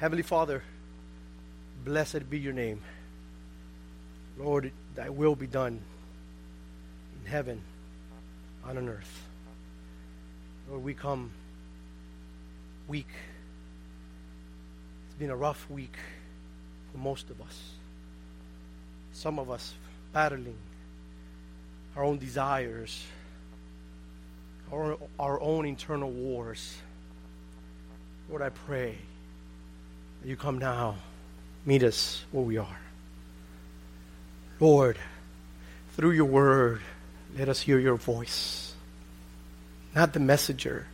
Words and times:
Heavenly 0.00 0.22
Father, 0.22 0.62
blessed 1.84 2.30
be 2.30 2.38
your 2.38 2.54
name. 2.54 2.80
Lord, 4.38 4.72
thy 4.94 5.10
will 5.10 5.36
be 5.36 5.46
done 5.46 5.78
in 7.20 7.30
heaven, 7.30 7.60
on 8.64 8.78
an 8.78 8.88
earth. 8.88 9.26
Lord, 10.70 10.82
we 10.82 10.94
come 10.94 11.32
weak. 12.88 13.08
It's 15.04 15.18
been 15.18 15.28
a 15.28 15.36
rough 15.36 15.68
week 15.68 15.98
for 16.92 16.96
most 16.96 17.28
of 17.28 17.38
us. 17.42 17.72
Some 19.12 19.38
of 19.38 19.50
us 19.50 19.74
battling 20.14 20.56
our 21.94 22.04
own 22.04 22.16
desires, 22.16 23.04
our, 24.72 24.96
our 25.18 25.38
own 25.42 25.66
internal 25.66 26.10
wars. 26.10 26.78
Lord, 28.30 28.40
I 28.40 28.48
pray 28.48 28.96
you 30.24 30.36
come 30.36 30.58
now, 30.58 30.96
meet 31.64 31.82
us 31.82 32.22
where 32.32 32.44
we 32.44 32.58
are. 32.58 32.80
Lord, 34.58 34.98
through 35.96 36.12
your 36.12 36.26
word, 36.26 36.80
let 37.36 37.48
us 37.48 37.60
hear 37.60 37.78
your 37.78 37.96
voice. 37.96 38.74
Not 39.94 40.12
the 40.12 40.20
messenger, 40.20 40.86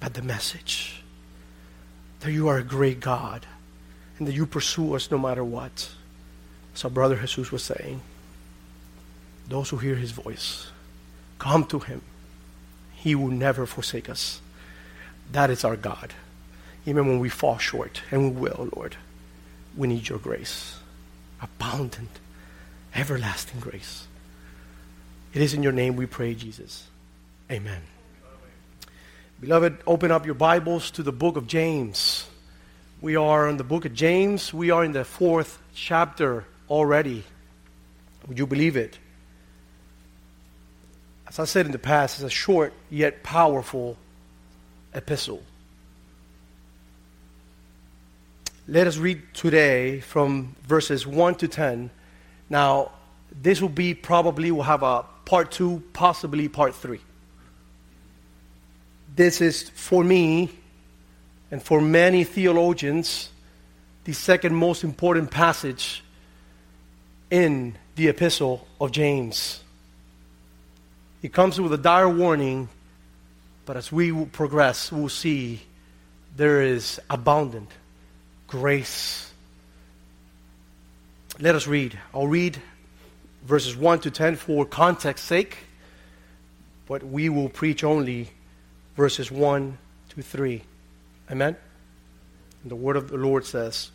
but 0.00 0.14
the 0.14 0.22
message. 0.22 1.02
That 2.20 2.32
you 2.32 2.48
are 2.48 2.58
a 2.58 2.64
great 2.64 3.00
God 3.00 3.46
and 4.18 4.26
that 4.26 4.34
you 4.34 4.46
pursue 4.46 4.94
us 4.94 5.10
no 5.10 5.18
matter 5.18 5.44
what. 5.44 5.90
So, 6.74 6.88
Brother 6.88 7.16
Jesus 7.16 7.50
was 7.50 7.64
saying, 7.64 8.00
those 9.48 9.70
who 9.70 9.78
hear 9.78 9.94
his 9.94 10.10
voice, 10.10 10.70
come 11.38 11.64
to 11.66 11.78
him. 11.78 12.02
He 12.92 13.14
will 13.14 13.28
never 13.28 13.64
forsake 13.64 14.08
us. 14.08 14.40
That 15.32 15.50
is 15.50 15.64
our 15.64 15.76
God. 15.76 16.12
Even 16.88 17.06
when 17.06 17.18
we 17.18 17.28
fall 17.28 17.58
short, 17.58 18.00
and 18.10 18.34
we 18.34 18.40
will, 18.40 18.70
Lord, 18.74 18.96
we 19.76 19.86
need 19.86 20.08
your 20.08 20.18
grace. 20.18 20.78
Abundant, 21.38 22.08
everlasting 22.94 23.60
grace. 23.60 24.06
It 25.34 25.42
is 25.42 25.52
in 25.52 25.62
your 25.62 25.72
name 25.72 25.96
we 25.96 26.06
pray, 26.06 26.34
Jesus. 26.34 26.86
Amen. 27.52 27.82
Beloved, 29.38 29.76
open 29.86 30.10
up 30.10 30.24
your 30.24 30.34
Bibles 30.34 30.90
to 30.92 31.02
the 31.02 31.12
book 31.12 31.36
of 31.36 31.46
James. 31.46 32.26
We 33.02 33.16
are 33.16 33.50
in 33.50 33.58
the 33.58 33.64
book 33.64 33.84
of 33.84 33.92
James. 33.92 34.54
We 34.54 34.70
are 34.70 34.82
in 34.82 34.92
the 34.92 35.04
fourth 35.04 35.58
chapter 35.74 36.46
already. 36.70 37.22
Would 38.28 38.38
you 38.38 38.46
believe 38.46 38.78
it? 38.78 38.98
As 41.26 41.38
I 41.38 41.44
said 41.44 41.66
in 41.66 41.72
the 41.72 41.78
past, 41.78 42.16
it's 42.16 42.24
a 42.24 42.30
short 42.34 42.72
yet 42.88 43.22
powerful 43.22 43.98
epistle. 44.94 45.42
Let 48.70 48.86
us 48.86 48.98
read 48.98 49.22
today 49.32 50.00
from 50.00 50.54
verses 50.66 51.06
1 51.06 51.36
to 51.36 51.48
10. 51.48 51.88
Now, 52.50 52.90
this 53.32 53.62
will 53.62 53.70
be 53.70 53.94
probably, 53.94 54.50
we'll 54.50 54.64
have 54.64 54.82
a 54.82 55.06
part 55.24 55.50
2, 55.52 55.84
possibly 55.94 56.48
part 56.48 56.74
3. 56.74 57.00
This 59.16 59.40
is, 59.40 59.70
for 59.70 60.04
me, 60.04 60.50
and 61.50 61.62
for 61.62 61.80
many 61.80 62.24
theologians, 62.24 63.30
the 64.04 64.12
second 64.12 64.54
most 64.54 64.84
important 64.84 65.30
passage 65.30 66.04
in 67.30 67.74
the 67.96 68.08
epistle 68.08 68.68
of 68.78 68.92
James. 68.92 69.64
It 71.22 71.32
comes 71.32 71.58
with 71.58 71.72
a 71.72 71.78
dire 71.78 72.10
warning, 72.10 72.68
but 73.64 73.78
as 73.78 73.90
we 73.90 74.12
progress, 74.26 74.92
we'll 74.92 75.08
see 75.08 75.62
there 76.36 76.60
is 76.60 77.00
abundant 77.08 77.70
grace. 78.48 79.30
Let 81.38 81.54
us 81.54 81.68
read. 81.68 81.96
I'll 82.12 82.26
read 82.26 82.60
verses 83.44 83.76
1 83.76 84.00
to 84.00 84.10
10 84.10 84.36
for 84.36 84.64
context 84.64 85.26
sake, 85.26 85.58
but 86.88 87.04
we 87.04 87.28
will 87.28 87.48
preach 87.48 87.84
only 87.84 88.30
verses 88.96 89.30
1 89.30 89.78
to 90.10 90.22
3. 90.22 90.62
Amen? 91.30 91.56
And 92.62 92.70
the 92.70 92.76
word 92.76 92.96
of 92.96 93.10
the 93.10 93.18
Lord 93.18 93.44
says, 93.44 93.90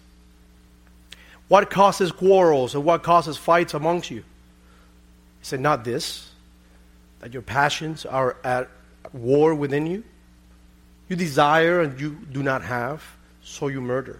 What 1.48 1.70
causes 1.70 2.12
quarrels 2.12 2.76
and 2.76 2.86
what 2.86 3.04
causes 3.04 3.36
fights 3.36 3.74
amongst 3.74 4.10
you? 4.12 4.20
He 5.40 5.46
said, 5.46 5.60
Not 5.60 5.84
this 5.84 6.30
that 7.20 7.34
your 7.34 7.42
passions 7.42 8.06
are 8.06 8.38
at 8.44 8.70
war 9.14 9.56
within 9.56 9.88
you? 9.88 10.04
You 11.10 11.16
desire 11.16 11.82
and 11.82 12.00
you 12.00 12.18
do 12.32 12.44
not 12.44 12.62
have, 12.64 13.04
so 13.42 13.68
you 13.68 13.82
murder. 13.82 14.20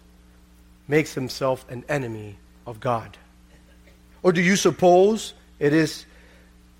makes 0.91 1.13
himself 1.13 1.65
an 1.69 1.85
enemy 1.87 2.35
of 2.67 2.81
God. 2.81 3.17
Or 4.23 4.33
do 4.33 4.41
you 4.41 4.57
suppose 4.57 5.33
it 5.57 5.71
is 5.71 6.05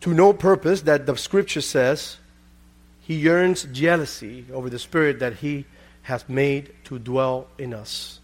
to 0.01 0.13
no 0.13 0.33
purpose 0.33 0.81
that 0.81 1.05
the 1.05 1.15
scripture 1.15 1.61
says 1.61 2.17
he 2.99 3.15
yearns 3.15 3.63
jealousy 3.71 4.45
over 4.51 4.69
the 4.69 4.79
spirit 4.79 5.19
that 5.19 5.35
he 5.35 5.65
has 6.01 6.27
made 6.27 6.73
to 6.83 6.99
dwell 6.99 7.47
in 7.57 7.73
us? 7.73 8.19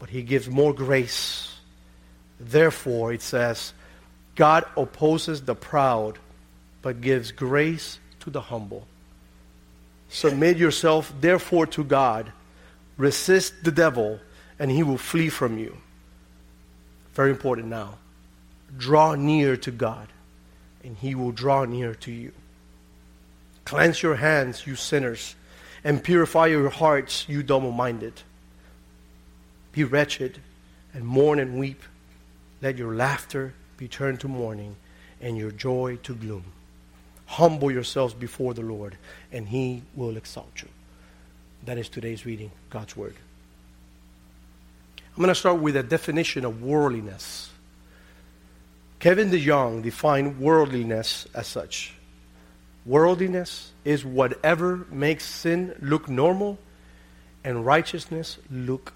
But 0.00 0.10
he 0.10 0.22
gives 0.22 0.50
more 0.50 0.74
grace. 0.74 1.54
Therefore, 2.40 3.12
it 3.12 3.22
says, 3.22 3.72
God 4.34 4.64
opposes 4.76 5.40
the 5.42 5.54
proud, 5.54 6.18
but 6.82 7.00
gives 7.00 7.30
grace 7.30 8.00
to 8.20 8.30
the 8.30 8.40
humble. 8.40 8.88
Submit 10.08 10.56
yourself, 10.56 11.12
therefore, 11.20 11.66
to 11.68 11.84
God. 11.84 12.32
Resist 12.96 13.62
the 13.62 13.70
devil, 13.70 14.18
and 14.58 14.70
he 14.70 14.82
will 14.82 14.98
flee 14.98 15.28
from 15.28 15.58
you. 15.58 15.76
Very 17.14 17.30
important 17.30 17.68
now. 17.68 17.98
Draw 18.76 19.14
near 19.14 19.56
to 19.56 19.70
God, 19.70 20.08
and 20.84 20.96
he 20.96 21.14
will 21.14 21.32
draw 21.32 21.64
near 21.64 21.94
to 21.94 22.12
you. 22.12 22.32
Cleanse 23.64 24.02
your 24.02 24.16
hands, 24.16 24.66
you 24.66 24.76
sinners, 24.76 25.34
and 25.84 26.02
purify 26.02 26.46
your 26.46 26.68
hearts, 26.68 27.28
you 27.28 27.42
double 27.42 27.72
minded. 27.72 28.22
Be 29.72 29.84
wretched, 29.84 30.40
and 30.94 31.06
mourn 31.06 31.38
and 31.38 31.58
weep. 31.58 31.82
Let 32.60 32.76
your 32.76 32.94
laughter 32.94 33.54
be 33.76 33.88
turned 33.88 34.20
to 34.20 34.28
mourning 34.28 34.76
and 35.20 35.36
your 35.36 35.50
joy 35.50 35.98
to 36.02 36.14
gloom. 36.14 36.44
Humble 37.26 37.70
yourselves 37.70 38.14
before 38.14 38.54
the 38.54 38.62
Lord, 38.62 38.96
and 39.32 39.48
he 39.48 39.82
will 39.94 40.16
exalt 40.16 40.62
you. 40.62 40.68
That 41.64 41.78
is 41.78 41.88
today's 41.88 42.24
reading, 42.24 42.50
God's 42.70 42.96
Word. 42.96 43.16
I'm 45.18 45.22
going 45.22 45.34
to 45.34 45.40
start 45.40 45.58
with 45.58 45.74
a 45.74 45.82
definition 45.82 46.44
of 46.44 46.62
worldliness. 46.62 47.50
Kevin 49.00 49.32
DeYoung 49.32 49.82
defined 49.82 50.38
worldliness 50.38 51.26
as 51.34 51.48
such 51.48 51.92
worldliness 52.86 53.72
is 53.84 54.04
whatever 54.04 54.86
makes 54.92 55.24
sin 55.24 55.74
look 55.80 56.08
normal 56.08 56.56
and 57.42 57.66
righteousness 57.66 58.38
look 58.48 58.92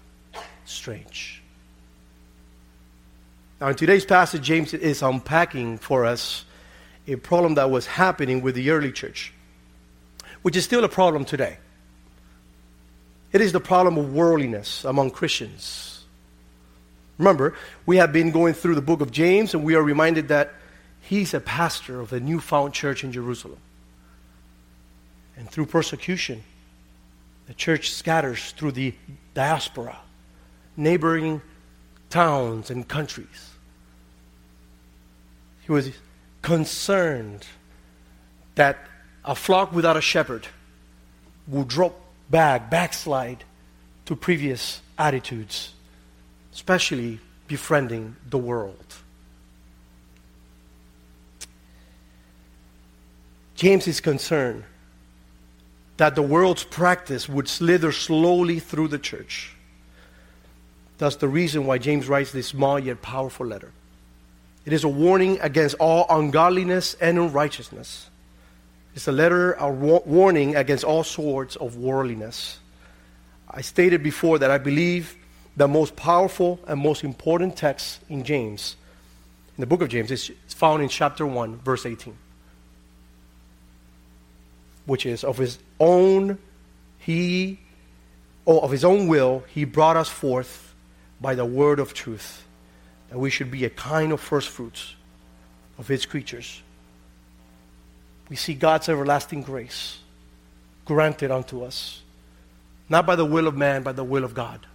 strange. 0.63 1.43
Now, 3.59 3.67
in 3.67 3.75
today's 3.75 4.05
passage, 4.05 4.43
James 4.43 4.73
is 4.73 5.01
unpacking 5.01 5.77
for 5.77 6.05
us 6.05 6.45
a 7.05 7.17
problem 7.17 7.55
that 7.55 7.69
was 7.69 7.85
happening 7.85 8.41
with 8.41 8.55
the 8.55 8.69
early 8.69 8.93
church, 8.93 9.33
which 10.41 10.55
is 10.55 10.63
still 10.63 10.85
a 10.85 10.89
problem 10.89 11.25
today. 11.25 11.57
It 13.33 13.41
is 13.41 13.51
the 13.51 13.59
problem 13.59 13.97
of 13.97 14.13
worldliness 14.13 14.85
among 14.85 15.11
Christians. 15.11 15.92
Remember, 17.17 17.53
we 17.85 17.97
have 17.97 18.11
been 18.11 18.31
going 18.31 18.53
through 18.53 18.75
the 18.75 18.81
book 18.81 19.01
of 19.01 19.11
James, 19.11 19.53
and 19.53 19.63
we 19.63 19.75
are 19.75 19.83
reminded 19.83 20.29
that 20.29 20.53
he's 21.01 21.33
a 21.33 21.39
pastor 21.39 21.99
of 21.99 22.11
a 22.13 22.19
newfound 22.19 22.73
church 22.73 23.03
in 23.03 23.11
Jerusalem. 23.11 23.59
And 25.37 25.49
through 25.49 25.67
persecution, 25.67 26.43
the 27.47 27.53
church 27.53 27.91
scatters 27.91 28.51
through 28.51 28.71
the 28.71 28.93
diaspora, 29.33 29.97
neighboring 30.77 31.41
towns 32.09 32.69
and 32.69 32.87
countries. 32.87 33.51
He 35.61 35.71
was 35.71 35.91
concerned 36.41 37.45
that 38.55 38.77
a 39.25 39.35
flock 39.35 39.71
without 39.71 39.97
a 39.97 40.01
shepherd 40.01 40.47
will 41.47 41.63
drop 41.63 41.99
back, 42.29 42.69
backslide, 42.69 43.43
to 44.05 44.15
previous 44.15 44.81
attitudes, 44.97 45.72
especially 46.53 47.19
befriending 47.47 48.15
the 48.29 48.37
world. 48.37 48.95
James 53.55 53.87
is 53.87 53.99
concerned 53.99 54.63
that 55.97 56.15
the 56.15 56.21
world's 56.21 56.63
practice 56.63 57.29
would 57.29 57.47
slither 57.47 57.91
slowly 57.91 58.59
through 58.59 58.87
the 58.87 58.99
church. 58.99 59.55
That's 60.97 61.17
the 61.17 61.27
reason 61.27 61.65
why 61.65 61.77
James 61.77 62.07
writes 62.07 62.31
this 62.31 62.47
small 62.47 62.79
yet 62.79 63.01
powerful 63.01 63.45
letter. 63.45 63.71
It 64.65 64.73
is 64.73 64.83
a 64.83 64.89
warning 64.89 65.39
against 65.41 65.75
all 65.79 66.05
ungodliness 66.09 66.95
and 66.95 67.17
unrighteousness. 67.17 68.09
It's 68.95 69.07
a 69.07 69.11
letter, 69.11 69.53
a 69.53 69.69
warning 69.69 70.55
against 70.55 70.83
all 70.83 71.03
sorts 71.03 71.55
of 71.55 71.77
worldliness. 71.77 72.59
I 73.49 73.61
stated 73.61 74.03
before 74.03 74.39
that 74.39 74.51
I 74.51 74.57
believe 74.57 75.15
the 75.55 75.67
most 75.67 75.95
powerful 75.95 76.59
and 76.67 76.79
most 76.79 77.03
important 77.03 77.55
text 77.55 77.99
in 78.09 78.23
James, 78.23 78.75
in 79.57 79.61
the 79.61 79.67
book 79.67 79.81
of 79.81 79.89
James, 79.89 80.11
is 80.11 80.31
found 80.47 80.81
in 80.81 80.89
chapter 80.89 81.25
1, 81.25 81.59
verse 81.59 81.85
18 81.85 82.17
which 84.85 85.05
is 85.05 85.23
of 85.23 85.37
his 85.37 85.59
own 85.79 86.37
he 86.99 87.59
or 88.45 88.61
of 88.63 88.71
his 88.71 88.83
own 88.83 89.07
will 89.07 89.43
he 89.47 89.63
brought 89.65 89.97
us 89.97 90.09
forth 90.09 90.73
by 91.21 91.35
the 91.35 91.45
word 91.45 91.79
of 91.79 91.93
truth 91.93 92.45
that 93.09 93.17
we 93.17 93.29
should 93.29 93.51
be 93.51 93.65
a 93.65 93.69
kind 93.69 94.11
of 94.11 94.19
first 94.19 94.49
fruits 94.49 94.95
of 95.77 95.87
his 95.87 96.05
creatures. 96.05 96.61
We 98.29 98.35
see 98.35 98.53
god's 98.53 98.89
everlasting 98.89 99.43
grace 99.43 99.99
granted 100.85 101.31
unto 101.31 101.63
us 101.63 102.01
not 102.89 103.05
by 103.05 103.15
the 103.15 103.25
will 103.25 103.47
of 103.47 103.55
man 103.55 103.83
by 103.83 103.93
the 103.93 104.03
will 104.03 104.23
of 104.23 104.33
god 104.33 104.65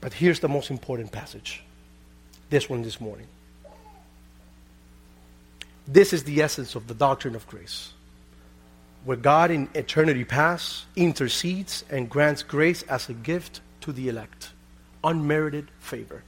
but 0.00 0.12
here's 0.12 0.40
the 0.40 0.48
most 0.48 0.70
important 0.70 1.12
passage 1.12 1.62
this 2.50 2.68
one 2.68 2.82
this 2.82 3.00
morning 3.00 3.26
this 5.88 6.12
is 6.12 6.24
the 6.24 6.42
essence 6.42 6.74
of 6.74 6.86
the 6.86 6.92
doctrine 6.92 7.34
of 7.34 7.46
grace, 7.46 7.94
where 9.04 9.16
God 9.16 9.50
in 9.50 9.70
eternity 9.74 10.22
past 10.22 10.84
intercedes 10.96 11.82
and 11.88 12.10
grants 12.10 12.42
grace 12.42 12.82
as 12.82 13.08
a 13.08 13.14
gift 13.14 13.62
to 13.80 13.92
the 13.92 14.10
elect, 14.10 14.50
unmerited 15.02 15.68
favor. 15.80 16.22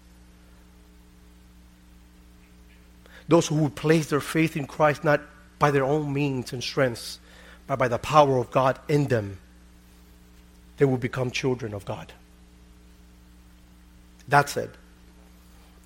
Those 3.29 3.49
who 3.49 3.69
place 3.69 4.07
their 4.07 4.21
faith 4.21 4.57
in 4.57 4.67
Christ 4.67 5.05
not 5.05 5.21
by 5.59 5.71
their 5.71 5.85
own 5.85 6.11
means 6.11 6.55
and 6.55 6.65
strengths, 6.65 7.21
but 7.67 7.79
by 7.79 7.89
the 7.89 7.99
power 7.99 8.39
of 8.39 8.51
God 8.51 8.79
in 8.89 9.09
them, 9.09 9.39
they 10.79 10.87
will 10.87 10.97
become 10.97 11.31
children 11.31 11.75
of 11.75 11.85
God. 11.85 12.15
That 14.31 14.49
said, 14.49 14.71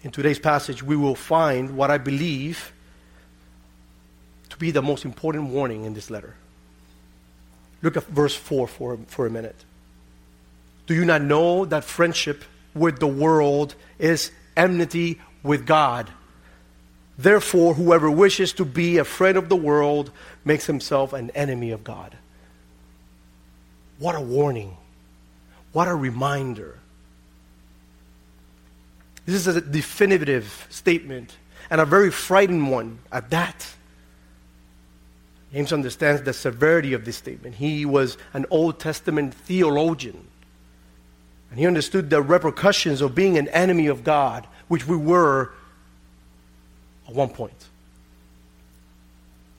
in 0.03 0.11
today's 0.11 0.39
passage, 0.39 0.83
we 0.83 0.97
will 0.97 1.15
find 1.15 1.77
what 1.77 1.91
I 1.91 1.99
believe 1.99 2.73
to 4.51 4.57
be 4.59 4.71
the 4.71 4.83
most 4.83 5.05
important 5.05 5.49
warning 5.49 5.85
in 5.85 5.95
this 5.95 6.11
letter. 6.11 6.35
Look 7.83 7.97
at 7.97 8.05
verse 8.05 8.35
4 8.35 8.69
for, 8.69 8.99
for 9.07 9.27
a 9.27 9.31
minute. 9.31 9.57
Do 10.87 10.95
you 10.95 11.07
not 11.07 11.23
know 11.23 11.65
that 11.65 11.85
friendship 11.85 12.45
with 12.75 12.99
the 12.99 13.07
world 13.07 13.75
is 13.99 14.31
enmity 14.57 15.21
with 15.43 15.67
God? 15.67 16.11
Therefore, 17.17 17.73
whoever 17.73 18.11
wishes 18.11 18.53
to 18.55 18.67
be 18.67 18.99
a 18.99 19.05
friend 19.05 19.39
of 19.39 19.49
the 19.49 19.57
world 19.57 20.11
makes 20.45 20.67
himself 20.67 21.15
an 21.15 21.31
enemy 21.31 21.71
of 21.71 21.83
God. 21.83 22.15
What 23.99 24.15
a 24.15 24.21
warning. 24.21 24.77
What 25.73 25.89
a 25.89 25.95
reminder. 25.95 26.79
This 29.27 29.47
is 29.47 29.57
a 29.57 29.61
definitive 29.61 30.67
statement 30.71 31.37
and 31.71 31.81
a 31.81 31.87
very 31.87 32.11
frightened 32.11 32.71
one 32.71 32.99
at 33.11 33.31
that. 33.31 33.67
James 35.53 35.73
understands 35.73 36.23
the 36.23 36.33
severity 36.33 36.93
of 36.93 37.05
this 37.05 37.17
statement. 37.17 37.55
He 37.55 37.87
was 37.87 38.19
an 38.33 38.45
Old 38.51 38.81
Testament 38.81 39.33
theologian. 39.33 40.27
And 41.51 41.59
he 41.59 41.67
understood 41.67 42.11
the 42.11 42.21
repercussions 42.21 43.01
of 43.01 43.15
being 43.15 43.39
an 43.39 43.49
enemy 43.49 43.87
of 43.87 44.03
God, 44.03 44.47
which 44.67 44.87
we 44.89 44.97
were 44.97 45.53
at 47.09 47.15
one 47.15 47.29
point. 47.29 47.69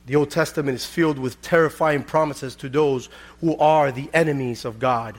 The 0.06 0.18
Old 0.18 0.30
Testament 0.30 0.76
is 0.76 0.86
filled 0.86 1.18
with 1.18 1.42
terrifying 1.42 2.04
promises 2.04 2.56
to 2.58 2.70
those 2.70 3.10
who 3.40 3.58
are 3.58 3.92
the 3.92 4.10
enemies 4.14 4.66
of 4.66 4.78
God. 4.78 5.16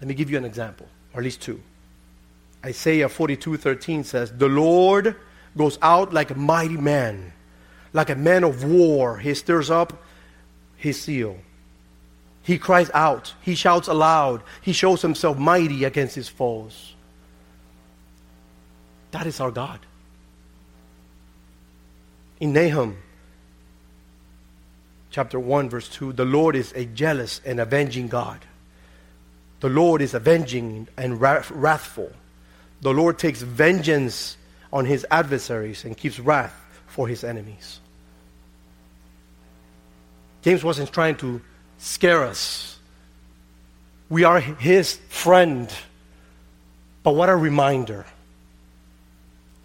Let 0.00 0.08
me 0.08 0.14
give 0.14 0.30
you 0.30 0.38
an 0.38 0.44
example, 0.44 0.88
or 1.12 1.20
at 1.20 1.24
least 1.24 1.42
two. 1.42 1.60
Isaiah 2.64 3.08
42:13 3.08 4.04
says, 4.04 4.32
"The 4.36 4.48
Lord 4.48 5.16
goes 5.56 5.78
out 5.82 6.12
like 6.12 6.30
a 6.30 6.34
mighty 6.34 6.76
man 6.76 7.32
like 7.92 8.10
a 8.10 8.14
man 8.14 8.44
of 8.44 8.64
war, 8.64 9.18
he 9.18 9.34
stirs 9.34 9.70
up 9.70 10.02
his 10.76 11.00
seal. 11.00 11.38
He 12.42 12.58
cries 12.58 12.90
out, 12.94 13.34
he 13.42 13.54
shouts 13.54 13.88
aloud, 13.88 14.42
he 14.62 14.72
shows 14.72 15.02
himself 15.02 15.38
mighty 15.38 15.84
against 15.84 16.14
his 16.14 16.28
foes. 16.28 16.94
That 19.10 19.26
is 19.26 19.40
our 19.40 19.50
God. 19.50 19.80
In 22.38 22.52
Nahum 22.52 22.96
chapter 25.10 25.38
1, 25.38 25.68
verse 25.68 25.88
2, 25.88 26.12
the 26.12 26.24
Lord 26.24 26.56
is 26.56 26.72
a 26.72 26.86
jealous 26.86 27.40
and 27.44 27.60
avenging 27.60 28.08
God. 28.08 28.40
The 29.58 29.68
Lord 29.68 30.00
is 30.00 30.14
avenging 30.14 30.88
and 30.96 31.20
wrathful. 31.20 32.12
The 32.82 32.92
Lord 32.92 33.18
takes 33.18 33.42
vengeance 33.42 34.36
on 34.72 34.86
his 34.86 35.06
adversaries 35.10 35.84
and 35.84 35.96
keeps 35.96 36.18
wrath 36.18 36.54
for 36.86 37.06
his 37.06 37.24
enemies. 37.24 37.80
James 40.42 40.64
wasn't 40.64 40.90
trying 40.92 41.16
to 41.16 41.40
scare 41.78 42.24
us. 42.24 42.78
We 44.08 44.24
are 44.24 44.40
his 44.40 44.96
friend. 45.08 45.72
But 47.02 47.14
what 47.14 47.28
a 47.28 47.36
reminder. 47.36 48.06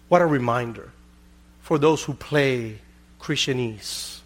What 0.08 0.22
a 0.22 0.26
reminder 0.26 0.90
for 1.60 1.78
those 1.78 2.04
who 2.04 2.14
play 2.14 2.78
Christianese. 3.20 4.20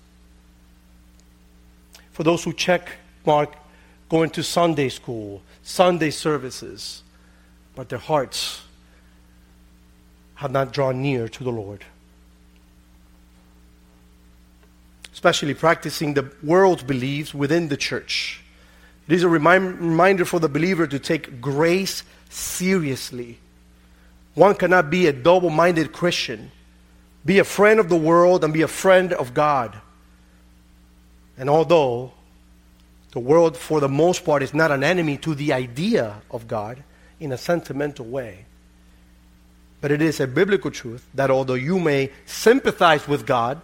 For 2.12 2.24
those 2.24 2.44
who 2.44 2.52
check 2.52 2.90
mark 3.24 3.54
going 4.08 4.30
to 4.30 4.42
Sunday 4.42 4.88
school, 4.88 5.42
Sunday 5.62 6.10
services, 6.10 7.02
but 7.74 7.88
their 7.88 7.98
hearts 7.98 8.60
have 10.40 10.50
not 10.50 10.72
drawn 10.72 11.00
near 11.00 11.28
to 11.28 11.44
the 11.44 11.52
Lord. 11.52 11.84
especially 15.20 15.52
practicing 15.52 16.14
the 16.14 16.32
world's 16.42 16.82
beliefs 16.82 17.34
within 17.34 17.68
the 17.68 17.76
church. 17.76 18.40
It 19.06 19.12
is 19.12 19.22
a 19.22 19.28
remind, 19.28 19.78
reminder 19.78 20.24
for 20.24 20.40
the 20.40 20.48
believer 20.48 20.86
to 20.86 20.98
take 20.98 21.42
grace 21.42 22.04
seriously. 22.30 23.38
One 24.32 24.54
cannot 24.54 24.88
be 24.88 25.08
a 25.08 25.12
double 25.12 25.50
minded 25.50 25.92
Christian, 25.92 26.50
be 27.22 27.38
a 27.38 27.44
friend 27.44 27.78
of 27.78 27.90
the 27.90 27.98
world, 27.98 28.44
and 28.44 28.54
be 28.54 28.62
a 28.62 28.66
friend 28.68 29.12
of 29.12 29.34
God. 29.34 29.78
And 31.36 31.50
although 31.50 32.12
the 33.12 33.20
world, 33.20 33.58
for 33.58 33.78
the 33.78 33.90
most 33.90 34.24
part, 34.24 34.42
is 34.42 34.54
not 34.54 34.70
an 34.70 34.82
enemy 34.82 35.18
to 35.18 35.34
the 35.34 35.52
idea 35.52 36.22
of 36.30 36.48
God 36.48 36.82
in 37.18 37.30
a 37.30 37.36
sentimental 37.36 38.06
way, 38.06 38.46
but 39.80 39.90
it 39.90 40.02
is 40.02 40.20
a 40.20 40.26
biblical 40.26 40.70
truth 40.70 41.06
that 41.14 41.30
although 41.30 41.54
you 41.54 41.78
may 41.78 42.10
sympathize 42.26 43.08
with 43.08 43.26
God, 43.26 43.60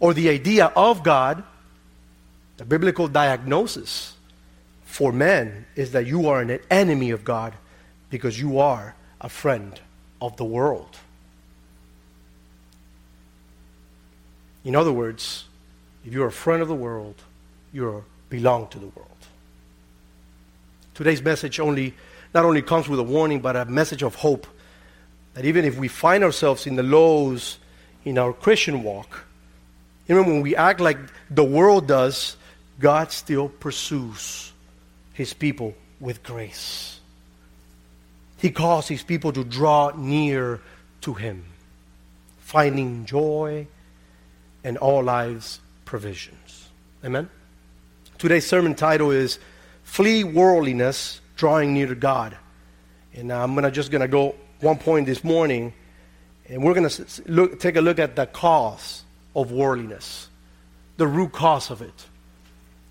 or 0.00 0.14
the 0.14 0.28
idea 0.28 0.66
of 0.74 1.04
God, 1.04 1.44
the 2.56 2.64
biblical 2.64 3.06
diagnosis 3.06 4.14
for 4.84 5.12
men 5.12 5.64
is 5.76 5.92
that 5.92 6.06
you 6.06 6.28
are 6.28 6.40
an 6.40 6.58
enemy 6.70 7.10
of 7.10 7.24
God 7.24 7.54
because 8.10 8.38
you 8.38 8.58
are 8.58 8.94
a 9.20 9.28
friend 9.28 9.80
of 10.20 10.36
the 10.36 10.44
world. 10.44 10.96
In 14.64 14.76
other 14.76 14.92
words, 14.92 15.44
if 16.04 16.12
you're 16.12 16.26
a 16.26 16.32
friend 16.32 16.62
of 16.62 16.68
the 16.68 16.74
world, 16.74 17.16
you 17.72 18.04
belong 18.28 18.68
to 18.68 18.78
the 18.78 18.88
world. 18.88 19.08
Today's 20.94 21.22
message 21.22 21.58
only 21.58 21.94
not 22.34 22.44
only 22.44 22.62
comes 22.62 22.88
with 22.88 22.98
a 22.98 23.02
warning, 23.02 23.40
but 23.40 23.56
a 23.56 23.64
message 23.64 24.02
of 24.02 24.14
hope 24.16 24.46
that 25.34 25.44
even 25.44 25.64
if 25.64 25.78
we 25.78 25.88
find 25.88 26.22
ourselves 26.24 26.66
in 26.66 26.76
the 26.76 26.82
lows 26.82 27.58
in 28.04 28.18
our 28.18 28.32
Christian 28.32 28.82
walk, 28.82 29.24
even 30.08 30.26
when 30.26 30.42
we 30.42 30.56
act 30.56 30.80
like 30.80 30.98
the 31.30 31.44
world 31.44 31.86
does, 31.86 32.36
God 32.78 33.12
still 33.12 33.48
pursues 33.48 34.52
his 35.14 35.32
people 35.32 35.74
with 36.00 36.22
grace. 36.22 37.00
He 38.38 38.50
calls 38.50 38.88
his 38.88 39.02
people 39.02 39.32
to 39.32 39.44
draw 39.44 39.92
near 39.96 40.60
to 41.02 41.14
him, 41.14 41.44
finding 42.40 43.06
joy 43.06 43.68
and 44.64 44.76
all 44.78 45.02
life's 45.02 45.60
provisions. 45.84 46.68
Amen? 47.04 47.28
Today's 48.18 48.46
sermon 48.46 48.74
title 48.74 49.10
is 49.10 49.38
flee 49.84 50.24
worldliness, 50.24 51.20
drawing 51.36 51.72
near 51.74 51.86
to 51.86 51.94
God. 51.94 52.36
And 53.14 53.32
I'm 53.32 53.54
gonna 53.54 53.70
just 53.70 53.90
gonna 53.90 54.08
go 54.08 54.34
one 54.62 54.78
point 54.78 55.06
this 55.06 55.24
morning, 55.24 55.72
and 56.48 56.62
we're 56.62 56.74
gonna 56.74 56.90
look, 57.26 57.58
take 57.60 57.76
a 57.76 57.80
look 57.80 57.98
at 57.98 58.16
the 58.16 58.26
cause 58.26 59.02
of 59.34 59.50
worldliness, 59.50 60.28
the 60.96 61.06
root 61.06 61.32
cause 61.32 61.70
of 61.70 61.82
it, 61.82 62.06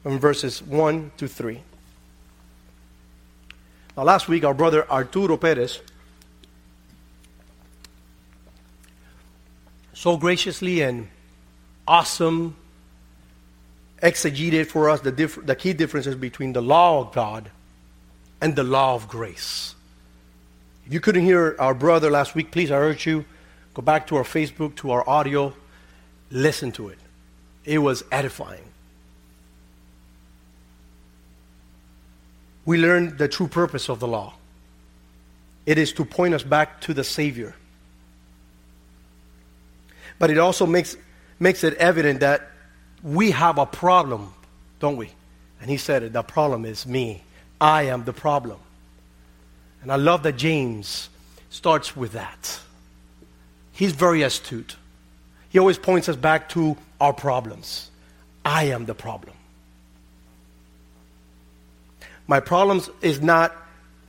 from 0.04 0.20
verses 0.20 0.62
one 0.62 1.12
to 1.18 1.28
three. 1.28 1.62
Now, 3.96 4.04
last 4.04 4.28
week, 4.28 4.44
our 4.44 4.54
brother 4.54 4.90
Arturo 4.90 5.38
Perez 5.38 5.80
so 9.94 10.18
graciously 10.18 10.82
and 10.82 11.08
awesome 11.88 12.56
exegeted 14.02 14.66
for 14.66 14.90
us 14.90 15.02
the, 15.02 15.12
diff- 15.12 15.46
the 15.46 15.56
key 15.56 15.74
differences 15.74 16.16
between 16.16 16.54
the 16.54 16.62
law 16.62 17.02
of 17.02 17.14
God 17.14 17.52
and 18.42 18.56
the 18.56 18.64
law 18.64 18.96
of 18.96 19.08
grace. 19.08 19.76
You 20.92 21.00
couldn't 21.00 21.24
hear 21.24 21.56
our 21.58 21.74
brother 21.74 22.12
last 22.12 22.36
week, 22.36 22.52
please, 22.52 22.70
I 22.70 22.76
urge 22.76 23.08
you, 23.08 23.24
go 23.74 23.82
back 23.82 24.08
to 24.08 24.18
our 24.18 24.26
Facebook, 24.26 24.76
to 24.76 24.92
our 24.92 25.08
audio, 25.08 25.54
listen 26.30 26.74
to 26.74 26.90
it. 26.90 27.00
It 27.64 27.78
was 27.78 28.04
edifying. 28.12 28.66
We 32.66 32.78
learned 32.78 33.18
the 33.18 33.30
true 33.30 33.48
purpose 33.48 33.88
of 33.88 34.02
the 34.02 34.08
law. 34.08 34.34
It 35.66 35.78
is 35.78 35.94
to 35.94 36.04
point 36.04 36.34
us 36.34 36.44
back 36.44 36.82
to 36.82 36.94
the 36.94 37.06
Savior. 37.06 37.56
But 40.20 40.30
it 40.30 40.40
also 40.40 40.66
makes, 40.66 40.98
makes 41.40 41.64
it 41.64 41.76
evident 41.76 42.20
that 42.20 42.50
we 43.02 43.32
have 43.32 43.60
a 43.60 43.66
problem, 43.66 44.34
don't 44.82 44.98
we? 44.98 45.10
And 45.62 45.70
he 45.70 45.78
said 45.78 46.12
the 46.12 46.22
problem 46.22 46.66
is 46.66 46.86
me. 46.86 47.24
I 47.62 47.84
am 47.84 48.04
the 48.04 48.14
problem. 48.14 48.60
And 49.82 49.92
I 49.92 49.96
love 49.96 50.24
that 50.24 50.38
James 50.38 51.10
starts 51.50 51.96
with 51.96 52.14
that. 52.14 52.60
He's 53.72 53.94
very 53.94 54.22
astute. 54.22 54.76
He 55.50 55.60
always 55.60 55.78
points 55.78 56.08
us 56.08 56.16
back 56.16 56.50
to 56.50 56.78
our 57.00 57.14
problems. 57.14 57.90
I 58.46 58.66
am 58.66 58.86
the 58.86 58.94
problem. 58.96 59.36
My 62.28 62.40
problems 62.40 62.90
is 63.02 63.22
not 63.22 63.56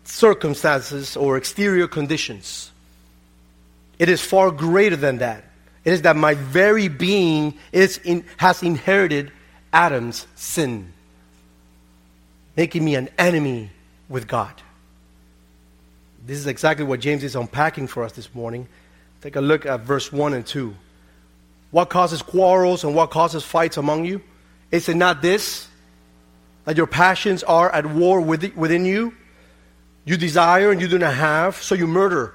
circumstances 0.05 1.17
or 1.17 1.37
exterior 1.37 1.89
conditions. 1.89 2.71
It 3.99 4.09
is 4.09 4.21
far 4.21 4.51
greater 4.51 4.97
than 4.97 5.19
that. 5.19 5.45
It 5.85 5.93
is 5.93 6.03
that 6.03 6.17
my 6.17 6.35
very 6.35 6.89
being 6.89 7.59
is 7.73 7.99
in, 7.99 8.25
has 8.37 8.63
inherited 8.63 9.33
Adam's 9.73 10.27
sin, 10.37 10.93
making 12.57 12.85
me 12.85 12.95
an 12.95 13.09
enemy 13.19 13.71
with 14.09 14.29
God. 14.29 14.53
This 16.25 16.39
is 16.39 16.47
exactly 16.47 16.85
what 16.85 17.01
James 17.01 17.25
is 17.25 17.35
unpacking 17.35 17.89
for 17.89 18.05
us 18.05 18.13
this 18.13 18.33
morning. 18.35 18.69
Take 19.21 19.37
a 19.37 19.41
look 19.41 19.67
at 19.67 19.81
verse 19.81 20.13
1 20.13 20.35
and 20.35 20.47
2. 20.47 20.75
What 21.73 21.91
causes 21.91 22.23
quarrels 22.23 22.85
and 22.85 22.95
what 22.95 23.11
causes 23.11 23.43
fights 23.43 23.77
among 23.77 24.05
you? 24.05 24.23
Is 24.71 24.89
it 24.89 24.97
not 24.97 25.23
this? 25.23 25.69
That 26.65 26.77
your 26.77 26.87
passions 26.87 27.43
are 27.43 27.71
at 27.71 27.87
war 27.87 28.21
within 28.21 28.85
you? 28.85 29.15
You 30.05 30.17
desire 30.17 30.71
and 30.71 30.81
you 30.81 30.89
do 30.89 30.99
not 30.99 31.15
have, 31.15 31.57
so 31.57 31.75
you 31.75 31.87
murder. 31.87 32.35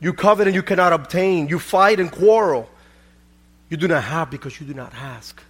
You 0.00 0.12
covet 0.12 0.46
and 0.46 0.54
you 0.54 0.62
cannot 0.62 0.92
obtain. 0.92 1.48
You 1.48 1.58
fight 1.58 2.00
and 2.00 2.10
quarrel. 2.10 2.68
You 3.68 3.76
do 3.76 3.88
not 3.88 4.02
have 4.04 4.30
because 4.30 4.60
you 4.60 4.66
do 4.66 4.74
not 4.74 4.92
ask. 4.94 5.42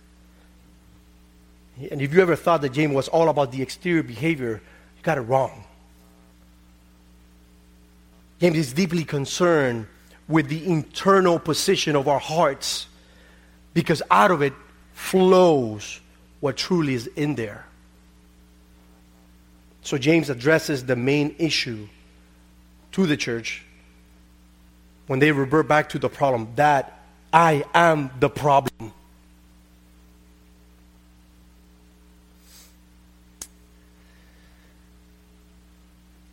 And 1.90 2.02
if 2.02 2.12
you 2.12 2.20
ever 2.20 2.36
thought 2.36 2.60
that 2.60 2.72
James 2.72 2.94
was 2.94 3.08
all 3.08 3.28
about 3.28 3.52
the 3.52 3.62
exterior 3.62 4.02
behavior, 4.02 4.60
you 4.96 5.02
got 5.02 5.18
it 5.18 5.22
wrong. 5.22 5.64
James 8.40 8.56
is 8.56 8.72
deeply 8.72 9.04
concerned 9.04 9.86
with 10.26 10.48
the 10.48 10.66
internal 10.66 11.38
position 11.38 11.94
of 11.94 12.08
our 12.08 12.18
hearts 12.18 12.86
because 13.74 14.02
out 14.10 14.30
of 14.30 14.40
it 14.40 14.54
flows 14.94 16.00
what 16.40 16.56
truly 16.56 16.94
is 16.94 17.06
in 17.08 17.34
there. 17.34 17.66
So 19.82 19.98
James 19.98 20.30
addresses 20.30 20.86
the 20.86 20.96
main 20.96 21.34
issue 21.38 21.86
to 22.92 23.06
the 23.06 23.16
church 23.16 23.62
when 25.06 25.18
they 25.18 25.32
revert 25.32 25.68
back 25.68 25.90
to 25.90 25.98
the 25.98 26.08
problem 26.08 26.48
that 26.56 27.02
I 27.32 27.64
am 27.74 28.10
the 28.20 28.30
problem. 28.30 28.92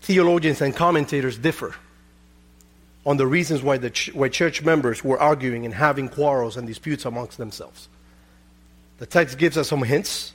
Theologians 0.02 0.62
and 0.62 0.74
commentators 0.74 1.38
differ 1.38 1.76
on 3.08 3.16
the 3.16 3.26
reasons 3.26 3.64
why, 3.64 3.78
the 3.78 3.90
ch- 3.90 4.14
why 4.14 4.28
church 4.28 4.62
members 4.64 5.02
were 5.02 5.18
arguing 5.18 5.64
and 5.64 5.74
having 5.74 6.10
quarrels 6.10 6.58
and 6.58 6.68
disputes 6.68 7.06
amongst 7.06 7.38
themselves. 7.38 7.88
The 8.98 9.06
text 9.06 9.38
gives 9.38 9.58
us 9.58 9.70
some 9.70 9.82
hints. 9.82 10.34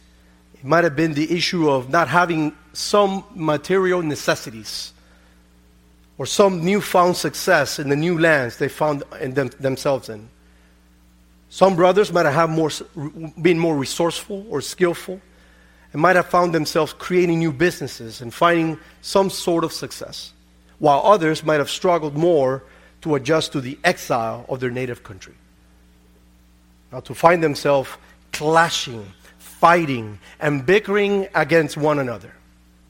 It 0.55 0.65
might 0.65 0.83
have 0.85 0.97
been 0.97 1.13
the 1.13 1.37
issue 1.37 1.69
of 1.69 1.91
not 1.91 2.09
having 2.09 2.57
some 2.73 3.25
material 3.35 4.01
necessities 4.03 4.95
or 6.17 6.25
some 6.25 6.65
newfound 6.65 7.17
success 7.17 7.79
in 7.79 7.91
the 7.91 7.97
new 7.97 8.19
lands 8.19 8.57
they 8.57 8.69
found 8.69 9.03
in 9.21 9.35
them, 9.35 9.51
themselves 9.61 10.09
in. 10.09 10.31
Some 11.51 11.77
brothers 11.77 12.11
might 12.11 12.25
have 12.25 12.49
more, 12.49 12.71
been 13.43 13.59
more 13.59 13.77
resourceful 13.77 14.47
or 14.49 14.63
skillful 14.63 15.21
and 15.93 16.01
might 16.01 16.17
have 16.17 16.31
found 16.31 16.55
themselves 16.55 16.95
creating 16.95 17.39
new 17.39 17.53
businesses 17.53 18.23
and 18.23 18.33
finding 18.33 18.79
some 19.03 19.29
sort 19.29 19.63
of 19.63 19.75
success, 19.75 20.33
while 20.83 21.01
others 21.05 21.45
might 21.45 21.61
have 21.61 21.71
struggled 21.71 22.17
more 22.17 22.65
to 23.03 23.15
adjust 23.15 23.53
to 23.53 23.61
the 23.61 23.79
exile 23.85 24.45
of 24.49 24.59
their 24.59 24.69
native 24.69 25.05
country. 25.05 25.35
Now, 26.91 26.99
to 26.99 27.15
find 27.15 27.41
themselves 27.41 27.89
clashing, 28.33 29.07
fighting, 29.39 30.19
and 30.41 30.67
bickering 30.67 31.29
against 31.37 31.77
one 31.77 32.01
another. 32.01 32.35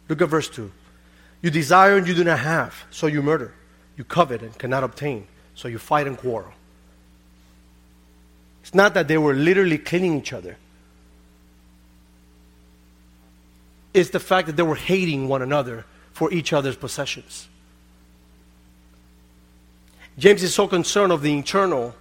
Look 0.08 0.22
at 0.22 0.30
verse 0.30 0.48
2. 0.48 0.72
You 1.42 1.50
desire 1.50 1.98
and 1.98 2.08
you 2.08 2.14
do 2.14 2.24
not 2.24 2.38
have, 2.38 2.82
so 2.90 3.08
you 3.08 3.22
murder. 3.22 3.52
You 3.98 4.04
covet 4.04 4.40
and 4.40 4.58
cannot 4.58 4.84
obtain, 4.84 5.26
so 5.54 5.68
you 5.68 5.76
fight 5.78 6.06
and 6.06 6.16
quarrel. 6.16 6.54
It's 8.62 8.72
not 8.72 8.94
that 8.94 9.06
they 9.06 9.18
were 9.18 9.34
literally 9.34 9.76
killing 9.76 10.18
each 10.18 10.32
other. 10.32 10.56
It's 13.92 14.08
the 14.08 14.20
fact 14.20 14.46
that 14.46 14.56
they 14.56 14.62
were 14.62 14.76
hating 14.76 15.28
one 15.28 15.42
another 15.42 15.84
for 16.14 16.32
each 16.32 16.54
other's 16.54 16.76
possessions. 16.76 17.48
James 20.18 20.42
is 20.42 20.54
so 20.54 20.68
concerned 20.68 21.12
of 21.12 21.22
the 21.22 21.32
internal 21.32 21.94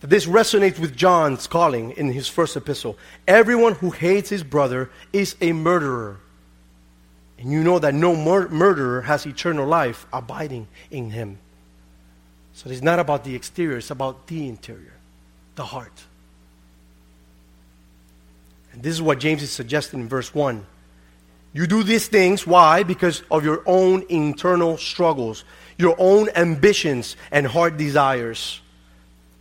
that 0.00 0.10
this 0.10 0.26
resonates 0.26 0.78
with 0.78 0.96
John's 0.96 1.46
calling 1.46 1.92
in 1.92 2.12
his 2.12 2.28
first 2.28 2.56
epistle. 2.56 2.98
Everyone 3.26 3.74
who 3.74 3.90
hates 3.90 4.28
his 4.28 4.42
brother 4.42 4.90
is 5.12 5.36
a 5.40 5.52
murderer. 5.52 6.18
And 7.38 7.52
you 7.52 7.62
know 7.62 7.78
that 7.78 7.94
no 7.94 8.16
mur- 8.16 8.48
murderer 8.48 9.02
has 9.02 9.26
eternal 9.26 9.66
life 9.66 10.06
abiding 10.12 10.68
in 10.90 11.10
him. 11.10 11.38
So 12.54 12.70
it's 12.70 12.82
not 12.82 12.98
about 12.98 13.24
the 13.24 13.34
exterior, 13.34 13.76
it's 13.76 13.90
about 13.90 14.26
the 14.26 14.48
interior, 14.48 14.94
the 15.56 15.64
heart. 15.64 16.04
And 18.72 18.82
this 18.82 18.94
is 18.94 19.02
what 19.02 19.20
James 19.20 19.42
is 19.42 19.50
suggesting 19.50 20.00
in 20.00 20.08
verse 20.08 20.34
1. 20.34 20.64
You 21.52 21.66
do 21.66 21.82
these 21.82 22.08
things, 22.08 22.46
why? 22.46 22.82
Because 22.82 23.22
of 23.30 23.44
your 23.44 23.62
own 23.66 24.04
internal 24.08 24.76
struggles, 24.76 25.44
your 25.78 25.94
own 25.98 26.28
ambitions 26.34 27.16
and 27.30 27.46
heart 27.46 27.76
desires. 27.76 28.60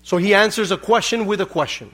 So 0.03 0.17
he 0.17 0.33
answers 0.33 0.71
a 0.71 0.77
question 0.77 1.25
with 1.25 1.41
a 1.41 1.45
question. 1.45 1.91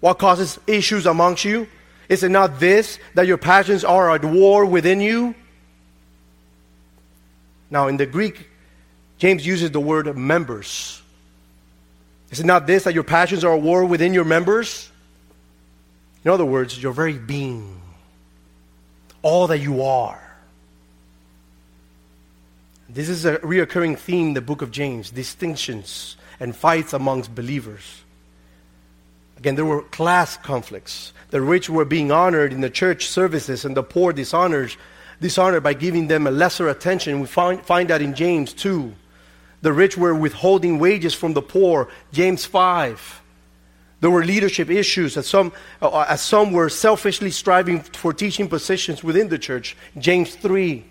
What 0.00 0.18
causes 0.18 0.58
issues 0.66 1.06
amongst 1.06 1.44
you? 1.44 1.66
Is 2.08 2.22
it 2.22 2.28
not 2.28 2.60
this, 2.60 2.98
that 3.14 3.26
your 3.26 3.38
passions 3.38 3.84
are 3.84 4.14
at 4.14 4.24
war 4.24 4.66
within 4.66 5.00
you? 5.00 5.34
Now, 7.70 7.88
in 7.88 7.96
the 7.96 8.06
Greek, 8.06 8.48
James 9.18 9.46
uses 9.46 9.70
the 9.70 9.80
word 9.80 10.16
members. 10.16 11.00
Is 12.30 12.40
it 12.40 12.46
not 12.46 12.66
this, 12.66 12.84
that 12.84 12.94
your 12.94 13.04
passions 13.04 13.44
are 13.44 13.56
at 13.56 13.62
war 13.62 13.84
within 13.84 14.12
your 14.12 14.24
members? 14.24 14.90
In 16.24 16.30
other 16.30 16.44
words, 16.44 16.82
your 16.82 16.92
very 16.92 17.18
being, 17.18 17.80
all 19.22 19.46
that 19.48 19.58
you 19.58 19.82
are. 19.82 20.23
This 22.94 23.08
is 23.08 23.24
a 23.24 23.38
reoccurring 23.38 23.98
theme 23.98 24.28
in 24.28 24.34
the 24.34 24.40
book 24.40 24.62
of 24.62 24.70
James 24.70 25.10
distinctions 25.10 26.16
and 26.38 26.54
fights 26.54 26.92
amongst 26.92 27.34
believers. 27.34 28.04
Again, 29.36 29.56
there 29.56 29.64
were 29.64 29.82
class 29.82 30.36
conflicts. 30.36 31.12
The 31.30 31.40
rich 31.40 31.68
were 31.68 31.84
being 31.84 32.12
honored 32.12 32.52
in 32.52 32.60
the 32.60 32.70
church 32.70 33.08
services, 33.08 33.64
and 33.64 33.76
the 33.76 33.82
poor 33.82 34.12
dishonored, 34.12 34.76
dishonored 35.20 35.64
by 35.64 35.74
giving 35.74 36.06
them 36.06 36.28
a 36.28 36.30
lesser 36.30 36.68
attention. 36.68 37.18
We 37.18 37.26
find, 37.26 37.60
find 37.66 37.90
that 37.90 38.00
in 38.00 38.14
James 38.14 38.52
2. 38.52 38.94
The 39.62 39.72
rich 39.72 39.96
were 39.96 40.14
withholding 40.14 40.78
wages 40.78 41.14
from 41.14 41.32
the 41.32 41.42
poor, 41.42 41.88
James 42.12 42.44
5. 42.44 43.22
There 44.02 44.10
were 44.10 44.24
leadership 44.24 44.70
issues, 44.70 45.16
as 45.16 45.26
some, 45.26 45.52
uh, 45.82 46.06
as 46.08 46.22
some 46.22 46.52
were 46.52 46.68
selfishly 46.68 47.32
striving 47.32 47.80
for 47.80 48.12
teaching 48.12 48.48
positions 48.48 49.02
within 49.02 49.30
the 49.30 49.38
church. 49.38 49.76
James 49.98 50.36
3. 50.36 50.84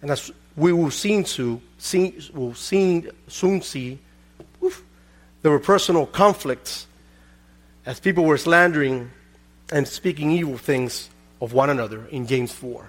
And 0.00 0.10
as 0.10 0.30
we 0.56 0.72
will 0.72 0.90
soon, 0.90 1.24
to, 1.24 1.60
see, 1.78 2.18
will 2.32 2.54
soon, 2.54 3.12
see, 3.62 3.98
oof, 4.62 4.84
there 5.42 5.50
were 5.50 5.60
personal 5.60 6.06
conflicts 6.06 6.86
as 7.84 8.00
people 8.00 8.24
were 8.24 8.38
slandering 8.38 9.10
and 9.70 9.86
speaking 9.86 10.30
evil 10.30 10.56
things 10.56 11.10
of 11.40 11.52
one 11.52 11.70
another 11.70 12.06
in 12.06 12.26
James 12.26 12.52
4. 12.52 12.88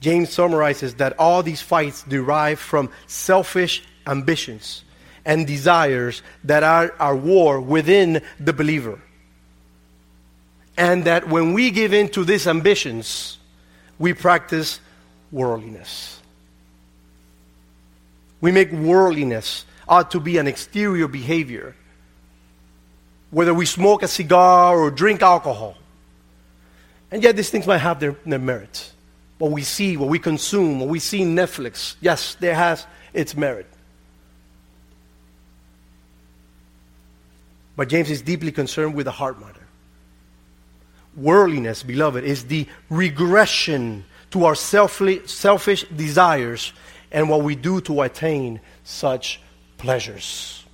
James 0.00 0.30
summarizes 0.30 0.94
that 0.94 1.14
all 1.18 1.42
these 1.42 1.60
fights 1.60 2.02
derive 2.04 2.58
from 2.58 2.90
selfish 3.06 3.82
ambitions 4.06 4.82
and 5.26 5.46
desires 5.46 6.22
that 6.44 6.62
are 6.62 6.94
our 6.98 7.14
war 7.14 7.60
within 7.60 8.22
the 8.38 8.54
believer. 8.54 8.98
And 10.78 11.04
that 11.04 11.28
when 11.28 11.52
we 11.52 11.70
give 11.70 11.92
in 11.92 12.08
to 12.10 12.24
these 12.24 12.46
ambitions, 12.46 13.36
we 14.00 14.14
practice 14.14 14.80
worldliness. 15.30 16.20
We 18.40 18.50
make 18.50 18.72
worldliness 18.72 19.66
ought 19.86 20.10
to 20.12 20.20
be 20.20 20.38
an 20.38 20.48
exterior 20.48 21.06
behavior. 21.06 21.76
Whether 23.30 23.52
we 23.52 23.66
smoke 23.66 24.02
a 24.02 24.08
cigar 24.08 24.76
or 24.76 24.90
drink 24.90 25.22
alcohol. 25.22 25.76
And 27.10 27.22
yet, 27.22 27.36
these 27.36 27.50
things 27.50 27.66
might 27.66 27.78
have 27.78 28.00
their, 28.00 28.16
their 28.24 28.38
merits. 28.38 28.92
What 29.38 29.50
we 29.50 29.62
see, 29.62 29.96
what 29.96 30.08
we 30.08 30.18
consume, 30.18 30.80
what 30.80 30.88
we 30.88 30.98
see 30.98 31.20
Netflix, 31.20 31.96
yes, 32.00 32.36
there 32.36 32.54
has 32.54 32.86
its 33.12 33.36
merit. 33.36 33.66
But 37.76 37.88
James 37.88 38.10
is 38.10 38.22
deeply 38.22 38.52
concerned 38.52 38.94
with 38.94 39.04
the 39.04 39.12
heart 39.12 39.40
matter. 39.40 39.59
Worldliness, 41.16 41.82
beloved, 41.82 42.24
is 42.24 42.44
the 42.44 42.66
regression 42.88 44.04
to 44.30 44.44
our 44.44 44.54
selfish 44.54 45.84
desires 45.84 46.72
and 47.10 47.28
what 47.28 47.42
we 47.42 47.56
do 47.56 47.80
to 47.82 48.02
attain 48.02 48.60
such 48.84 49.40
pleasures. 49.76 50.64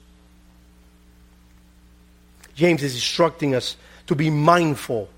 James 2.54 2.82
is 2.82 2.94
instructing 2.94 3.54
us 3.54 3.76
to 4.06 4.14
be 4.14 4.30
mindful 4.30 5.08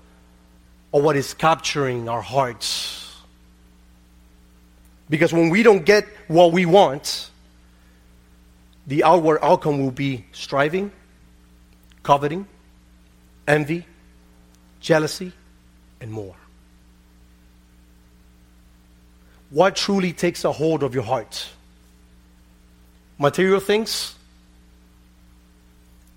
of 0.93 1.03
what 1.03 1.15
is 1.15 1.33
capturing 1.33 2.09
our 2.09 2.21
hearts. 2.21 3.15
Because 5.09 5.33
when 5.33 5.49
we 5.49 5.63
don't 5.63 5.85
get 5.85 6.05
what 6.27 6.51
we 6.51 6.65
want, 6.65 7.29
the 8.87 9.03
outward 9.03 9.39
outcome 9.41 9.79
will 9.79 9.91
be 9.91 10.25
striving, 10.31 10.91
coveting, 12.03 12.47
envy, 13.47 13.85
jealousy, 14.79 15.31
and 16.01 16.11
more. 16.11 16.35
What 19.49 19.75
truly 19.75 20.13
takes 20.13 20.45
a 20.45 20.51
hold 20.51 20.83
of 20.83 20.93
your 20.93 21.03
heart? 21.03 21.47
Material 23.17 23.59
things? 23.59 24.15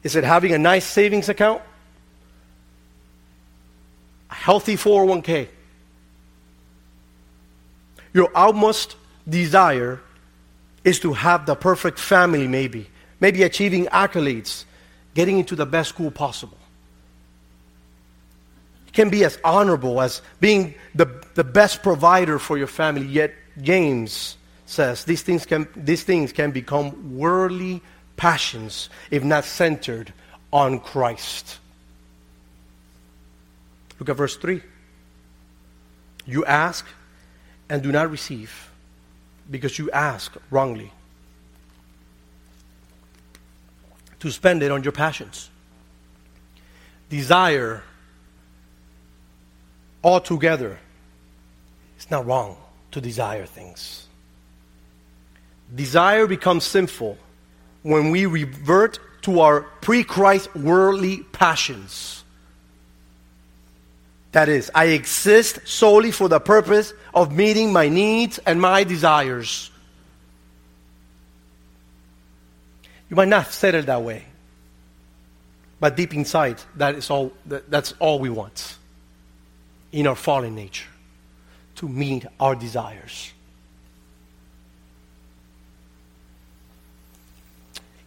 Is 0.03 0.17
it 0.17 0.25
having 0.25 0.53
a 0.53 0.59
nice 0.59 0.85
savings 0.85 1.29
account? 1.29 1.63
A 4.31 4.35
healthy 4.35 4.77
401k? 4.77 5.49
Your 8.13 8.31
utmost 8.35 8.97
desire 9.29 10.01
is 10.85 11.01
to 11.01 11.13
have 11.13 11.47
the 11.47 11.55
perfect 11.55 11.99
family, 11.99 12.47
maybe. 12.47 12.89
Maybe 13.21 13.45
achieving 13.45 13.87
accolades, 13.87 14.65
getting 15.15 15.39
into 15.39 15.57
the 15.57 15.65
best 15.65 15.91
school 15.91 16.11
possible. 16.11 16.59
Can 18.93 19.09
be 19.09 19.25
as 19.25 19.39
honorable 19.43 20.01
as 20.01 20.21
being 20.41 20.75
the, 20.95 21.07
the 21.35 21.45
best 21.45 21.83
provider 21.83 22.39
for 22.39 22.59
your 22.59 22.67
family, 22.67 23.07
yet 23.07 23.33
James 23.61 24.37
says 24.67 25.05
these 25.05 25.23
things 25.23 25.47
can, 25.47 25.69
these 25.77 26.03
things 26.03 26.33
can 26.33 26.51
become 26.51 27.17
worldly 27.17 27.83
passions 28.17 28.89
if 29.11 29.25
not 29.25 29.45
centered 29.45 30.13
on 30.53 30.79
Christ. 30.81 31.59
Look 33.99 34.09
at 34.09 34.17
verse 34.17 34.37
3. 34.37 34.61
You 36.27 36.45
ask 36.45 36.87
and 37.69 37.83
do 37.83 37.93
not 37.93 38.11
receive 38.11 38.71
because 39.51 39.79
you 39.79 39.91
ask 39.91 40.35
wrongly 40.51 40.93
to 44.21 44.31
spend 44.31 44.63
it 44.63 44.71
on 44.71 44.83
your 44.83 44.93
passions. 44.93 45.51
Desire 47.11 47.83
altogether 50.03 50.79
it's 52.03 52.11
not 52.11 52.27
wrong 52.27 52.57
to 52.91 53.01
desire 53.01 53.47
things. 53.47 54.09
Desire 55.73 56.27
becomes 56.27 56.65
sinful 56.65 57.17
when 57.83 58.11
we 58.11 58.27
revert 58.27 58.99
to 59.23 59.39
our 59.39 59.61
pre 59.81 60.03
Christ 60.03 60.53
worldly 60.57 61.19
passions. 61.31 62.25
That 64.33 64.49
is, 64.49 64.69
I 64.75 64.87
exist 64.87 65.61
solely 65.65 66.11
for 66.11 66.29
the 66.29 66.41
purpose 66.41 66.93
of 67.15 67.31
meeting 67.31 67.73
my 67.73 67.89
needs 67.89 68.39
and 68.39 68.61
my 68.61 68.83
desires. 68.83 69.71
You 73.09 73.15
might 73.15 73.29
not 73.29 73.53
said 73.53 73.77
it 73.77 73.87
that 73.87 74.03
way, 74.03 74.25
but 75.79 75.97
deep 75.97 76.15
inside, 76.15 76.61
that 76.77 76.97
is 76.97 77.11
all, 77.11 77.33
that's 77.47 77.95
all 78.01 78.19
we 78.19 78.29
want 78.29 78.77
in 79.93 80.07
our 80.07 80.17
fallen 80.17 80.55
nature 80.55 80.89
to 81.77 81.89
meet 81.89 82.27
our 82.41 82.55
desires. 82.55 83.33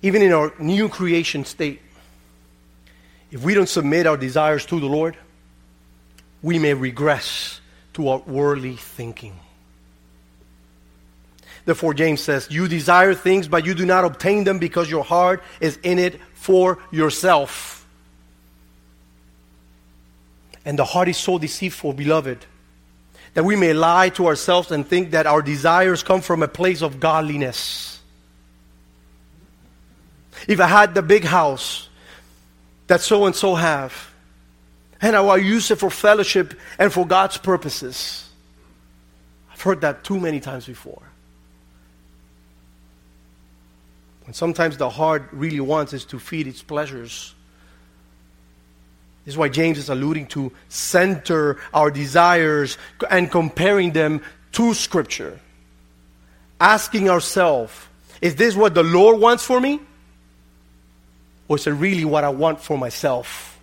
Even 0.02 0.21
in 0.21 0.34
our 0.34 0.54
new 0.60 0.89
creation 0.89 1.45
state, 1.45 1.82
if 3.32 3.43
we 3.43 3.54
don't 3.54 3.69
submit 3.69 4.06
our 4.06 4.17
desires 4.17 4.65
to 4.67 4.80
the 4.80 4.86
Lord, 4.86 5.17
we 6.41 6.60
may 6.60 6.74
regress 6.74 7.60
to 7.93 8.10
our 8.10 8.19
worldly 8.19 8.76
thinking. 8.76 9.39
Therefore, 11.65 11.95
James 11.95 12.21
says, 12.21 12.48
You 12.52 12.67
desire 12.67 13.15
things, 13.15 13.48
but 13.48 13.65
you 13.65 13.74
do 13.74 13.86
not 13.86 14.06
obtain 14.06 14.43
them 14.43 14.60
because 14.60 14.89
your 14.89 15.04
heart 15.04 15.41
is 15.60 15.78
in 15.82 15.98
it 15.98 16.21
for 16.36 16.78
yourself. 16.91 17.75
And 20.65 20.80
the 20.80 20.86
heart 20.86 21.08
is 21.08 21.17
so 21.17 21.38
deceitful, 21.38 21.93
beloved, 21.93 22.45
that 23.36 23.45
we 23.45 23.56
may 23.56 23.73
lie 23.73 24.10
to 24.10 24.28
ourselves 24.28 24.71
and 24.71 24.88
think 24.88 25.12
that 25.12 25.28
our 25.28 25.41
desires 25.41 26.01
come 26.01 26.21
from 26.21 26.41
a 26.41 26.47
place 26.47 26.82
of 26.82 26.99
godliness. 26.99 28.01
If 30.47 30.60
I 30.60 30.67
had 30.67 30.95
the 30.95 31.01
big 31.01 31.23
house 31.23 31.88
that 32.88 33.01
so 33.01 33.25
and 33.25 33.36
so 33.36 33.56
have, 33.56 34.12
and 35.01 35.15
I 35.15 35.21
will 35.21 35.38
use 35.38 35.69
it 35.69 35.78
for 35.78 35.89
fellowship 35.89 36.54
and 36.80 36.91
for 36.91 37.06
God's 37.06 37.38
purposes. 37.38 38.28
I've 39.51 39.62
heard 39.62 39.82
that 39.82 40.04
too 40.04 40.19
many 40.19 40.39
times 40.39 40.65
before. 40.65 41.01
And 44.25 44.36
sometimes 44.36 44.78
the 44.78 44.89
heart 44.89 45.30
really 45.32 45.60
wants 45.60 45.93
is 45.93 46.06
to 46.06 46.19
feed 46.19 46.47
its 46.47 46.63
pleasures. 46.63 47.36
This 49.26 49.34
is 49.34 49.38
why 49.38 49.50
James 49.50 49.80
is 49.80 49.90
alluding 49.90 50.28
to 50.28 50.52
center 50.70 51.58
our 51.74 51.90
desires 51.90 52.78
and 53.10 53.30
comparing 53.30 53.92
them 53.92 54.22
to 54.52 54.74
Scripture. 54.76 55.40
Asking 56.60 57.10
ourselves, 57.10 57.74
is 58.22 58.36
this 58.36 58.56
what 58.56 58.76
the 58.76 58.84
Lord 58.84 59.20
wants 59.20 59.44
for 59.44 59.60
me? 59.60 59.80
Or 61.48 61.58
is 61.58 61.66
it 61.66 61.72
really 61.72 62.06
what 62.06 62.24
I 62.24 62.30
want 62.30 62.62
for 62.62 62.78
myself? 62.78 63.60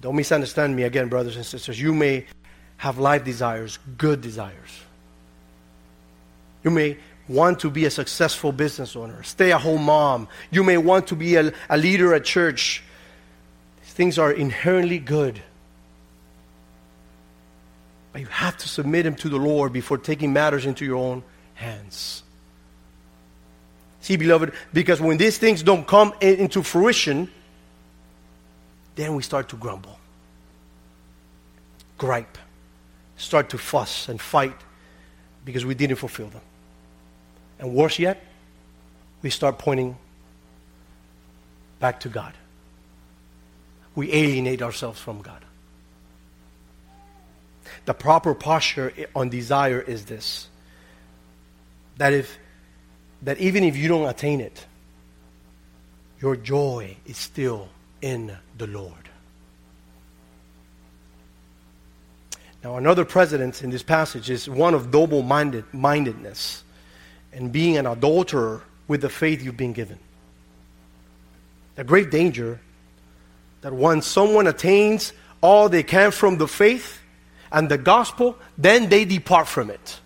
Don't 0.00 0.16
misunderstand 0.16 0.74
me 0.74 0.84
again, 0.84 1.08
brothers 1.08 1.36
and 1.36 1.44
sisters. 1.44 1.80
You 1.80 1.94
may 1.94 2.26
have 2.78 2.98
life 2.98 3.24
desires, 3.24 3.78
good 3.98 4.20
desires. 4.20 4.80
You 6.64 6.70
may 6.70 6.98
want 7.28 7.60
to 7.60 7.70
be 7.70 7.84
a 7.84 7.90
successful 7.90 8.52
business 8.52 8.96
owner, 8.96 9.22
stay 9.22 9.52
at 9.52 9.60
home 9.60 9.84
mom. 9.84 10.28
You 10.50 10.64
may 10.64 10.76
want 10.76 11.08
to 11.08 11.16
be 11.16 11.36
a, 11.36 11.52
a 11.68 11.76
leader 11.76 12.14
at 12.14 12.24
church. 12.24 12.82
These 13.82 13.92
things 13.92 14.18
are 14.18 14.32
inherently 14.32 14.98
good. 14.98 15.40
But 18.12 18.22
you 18.22 18.26
have 18.26 18.56
to 18.58 18.68
submit 18.68 19.04
them 19.04 19.14
to 19.16 19.28
the 19.28 19.36
Lord 19.36 19.72
before 19.72 19.98
taking 19.98 20.32
matters 20.32 20.66
into 20.66 20.84
your 20.84 20.96
own 20.96 21.22
hands. 21.54 22.22
See, 24.00 24.16
beloved, 24.16 24.52
because 24.72 25.00
when 25.00 25.18
these 25.18 25.38
things 25.38 25.62
don't 25.62 25.86
come 25.86 26.12
into 26.20 26.62
fruition, 26.62 27.30
then 28.96 29.14
we 29.14 29.22
start 29.22 29.48
to 29.50 29.56
grumble, 29.56 29.98
gripe, 31.98 32.38
start 33.16 33.50
to 33.50 33.58
fuss 33.58 34.08
and 34.08 34.20
fight 34.20 34.56
because 35.44 35.64
we 35.64 35.74
didn't 35.74 35.96
fulfill 35.96 36.28
them. 36.28 36.40
And 37.60 37.74
worse 37.74 37.98
yet, 37.98 38.24
we 39.22 39.28
start 39.28 39.58
pointing 39.58 39.96
back 41.78 42.00
to 42.00 42.08
God. 42.08 42.32
We 43.94 44.10
alienate 44.12 44.62
ourselves 44.62 44.98
from 44.98 45.20
God. 45.20 45.44
The 47.84 47.92
proper 47.92 48.34
posture 48.34 48.92
on 49.14 49.28
desire 49.28 49.80
is 49.80 50.06
this 50.06 50.48
that 51.98 52.14
if 52.14 52.38
that 53.22 53.38
even 53.38 53.62
if 53.62 53.76
you 53.76 53.88
don't 53.88 54.08
attain 54.08 54.40
it, 54.40 54.64
your 56.20 56.36
joy 56.36 56.96
is 57.04 57.18
still 57.18 57.68
in 58.00 58.34
the 58.56 58.66
Lord. 58.66 58.94
Now, 62.64 62.76
another 62.76 63.04
precedent 63.04 63.62
in 63.62 63.70
this 63.70 63.82
passage 63.82 64.30
is 64.30 64.48
one 64.48 64.72
of 64.72 64.90
double 64.90 65.22
mindedness 65.22 66.64
and 67.32 67.52
being 67.52 67.76
an 67.76 67.86
adulterer 67.86 68.62
with 68.88 69.02
the 69.02 69.08
faith 69.08 69.42
you've 69.42 69.56
been 69.56 69.72
given. 69.72 69.98
A 71.76 71.84
great 71.84 72.10
danger 72.10 72.60
that 73.60 73.72
once 73.72 74.06
someone 74.06 74.46
attains 74.46 75.12
all 75.40 75.68
they 75.68 75.82
can 75.82 76.10
from 76.10 76.38
the 76.38 76.48
faith 76.48 77.00
and 77.52 77.68
the 77.68 77.78
gospel, 77.78 78.36
then 78.58 78.88
they 78.88 79.04
depart 79.04 79.48
from 79.48 79.70
it. 79.70 80.00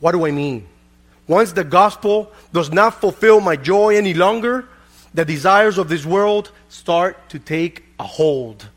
What 0.00 0.12
do 0.12 0.26
I 0.26 0.30
mean? 0.30 0.66
Once 1.28 1.52
the 1.52 1.64
gospel 1.64 2.32
does 2.52 2.72
not 2.72 3.00
fulfill 3.00 3.40
my 3.40 3.56
joy 3.56 3.96
any 3.96 4.14
longer, 4.14 4.68
the 5.14 5.24
desires 5.24 5.78
of 5.78 5.88
this 5.88 6.04
world 6.04 6.50
start 6.68 7.28
to 7.28 7.38
take 7.38 7.84
a 7.98 8.04
hold. 8.04 8.68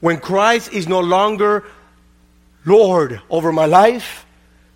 When 0.00 0.18
Christ 0.18 0.72
is 0.72 0.88
no 0.88 1.00
longer 1.00 1.64
Lord 2.64 3.20
over 3.28 3.52
my 3.52 3.66
life, 3.66 4.26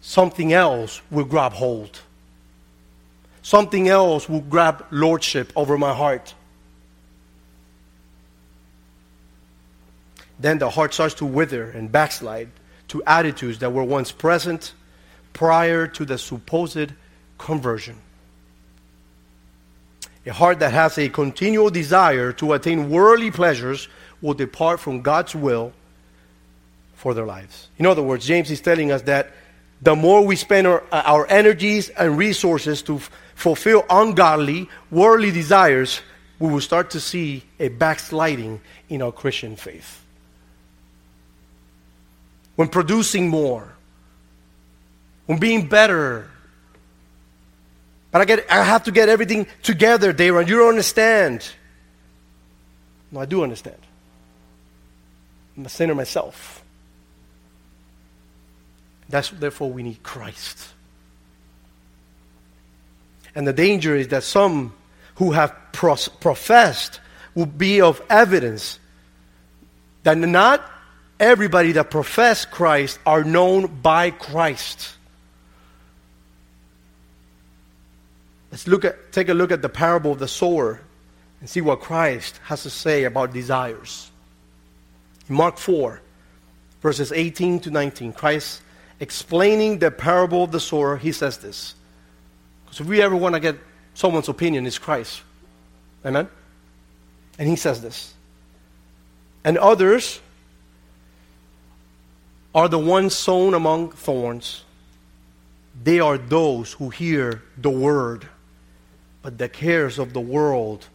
something 0.00 0.52
else 0.52 1.00
will 1.10 1.24
grab 1.24 1.52
hold. 1.52 2.00
Something 3.42 3.88
else 3.88 4.28
will 4.28 4.40
grab 4.40 4.84
lordship 4.90 5.52
over 5.56 5.78
my 5.78 5.94
heart. 5.94 6.34
Then 10.38 10.58
the 10.58 10.70
heart 10.70 10.94
starts 10.94 11.14
to 11.14 11.24
wither 11.24 11.70
and 11.70 11.90
backslide 11.90 12.50
to 12.88 13.02
attitudes 13.06 13.58
that 13.58 13.72
were 13.72 13.84
once 13.84 14.12
present 14.12 14.72
prior 15.32 15.86
to 15.86 16.04
the 16.04 16.18
supposed 16.18 16.92
conversion. 17.38 17.96
A 20.26 20.32
heart 20.32 20.58
that 20.58 20.72
has 20.72 20.98
a 20.98 21.08
continual 21.08 21.70
desire 21.70 22.32
to 22.34 22.52
attain 22.52 22.90
worldly 22.90 23.30
pleasures 23.30 23.88
will 24.20 24.34
depart 24.34 24.78
from 24.78 25.00
God's 25.00 25.34
will 25.34 25.72
for 26.98 27.14
their 27.14 27.24
lives. 27.24 27.68
In 27.78 27.86
other 27.86 28.02
words, 28.02 28.26
James 28.26 28.50
is 28.50 28.60
telling 28.60 28.90
us 28.90 29.02
that 29.02 29.30
the 29.80 29.94
more 29.94 30.26
we 30.26 30.34
spend 30.34 30.66
our, 30.66 30.82
uh, 30.90 31.02
our 31.06 31.28
energies 31.28 31.90
and 31.90 32.18
resources 32.18 32.82
to 32.82 32.96
f- 32.96 33.08
fulfill 33.36 33.84
ungodly, 33.88 34.68
worldly 34.90 35.30
desires, 35.30 36.00
we 36.40 36.50
will 36.50 36.60
start 36.60 36.90
to 36.90 37.00
see 37.00 37.44
a 37.60 37.68
backsliding 37.68 38.60
in 38.88 39.00
our 39.00 39.12
Christian 39.12 39.54
faith. 39.54 40.04
When 42.56 42.66
producing 42.66 43.28
more, 43.28 43.72
when 45.26 45.38
being 45.38 45.68
better, 45.68 46.28
but 48.10 48.22
I, 48.22 48.24
get, 48.24 48.50
I 48.50 48.64
have 48.64 48.82
to 48.84 48.90
get 48.90 49.08
everything 49.08 49.46
together, 49.62 50.12
Darren. 50.12 50.48
You 50.48 50.58
don't 50.58 50.70
understand. 50.70 51.48
No, 53.12 53.20
I 53.20 53.24
do 53.24 53.44
understand. 53.44 53.78
I'm 55.56 55.64
a 55.64 55.68
sinner 55.68 55.94
myself. 55.94 56.64
That's 59.08 59.30
therefore 59.30 59.70
we 59.70 59.82
need 59.82 60.02
Christ. 60.02 60.68
And 63.34 63.46
the 63.46 63.52
danger 63.52 63.96
is 63.96 64.08
that 64.08 64.24
some 64.24 64.72
who 65.16 65.32
have 65.32 65.54
pros- 65.72 66.08
professed 66.08 67.00
will 67.34 67.46
be 67.46 67.80
of 67.80 68.02
evidence 68.10 68.78
that 70.02 70.18
not 70.18 70.68
everybody 71.20 71.72
that 71.72 71.90
profess 71.90 72.44
Christ 72.44 72.98
are 73.06 73.24
known 73.24 73.80
by 73.82 74.10
Christ. 74.10 74.94
Let's 78.50 78.66
look 78.66 78.84
at, 78.84 79.12
take 79.12 79.28
a 79.28 79.34
look 79.34 79.52
at 79.52 79.62
the 79.62 79.68
parable 79.68 80.12
of 80.12 80.18
the 80.18 80.28
sower 80.28 80.80
and 81.40 81.48
see 81.48 81.60
what 81.60 81.80
Christ 81.80 82.40
has 82.44 82.62
to 82.62 82.70
say 82.70 83.04
about 83.04 83.32
desires. 83.32 84.10
In 85.28 85.34
Mark 85.34 85.58
4, 85.58 86.00
verses 86.80 87.12
18 87.12 87.60
to 87.60 87.70
19, 87.70 88.12
Christ 88.14 88.62
explaining 89.00 89.78
the 89.78 89.90
parable 89.90 90.44
of 90.44 90.52
the 90.52 90.60
sower, 90.60 90.96
he 90.96 91.12
says 91.12 91.38
this. 91.38 91.74
Because 92.64 92.80
if 92.80 92.86
we 92.86 93.00
ever 93.00 93.16
want 93.16 93.34
to 93.34 93.40
get 93.40 93.56
someone's 93.94 94.28
opinion, 94.28 94.66
it's 94.66 94.78
Christ. 94.78 95.22
Amen? 96.04 96.28
And 97.38 97.48
he 97.48 97.56
says 97.56 97.80
this. 97.80 98.14
And 99.44 99.56
others 99.58 100.20
are 102.54 102.68
the 102.68 102.78
ones 102.78 103.14
sown 103.14 103.54
among 103.54 103.92
thorns. 103.92 104.64
They 105.82 106.00
are 106.00 106.18
those 106.18 106.72
who 106.72 106.90
hear 106.90 107.42
the 107.56 107.70
word, 107.70 108.26
but 109.22 109.38
the 109.38 109.48
cares 109.48 109.98
of 109.98 110.12
the 110.12 110.20
world 110.20 110.86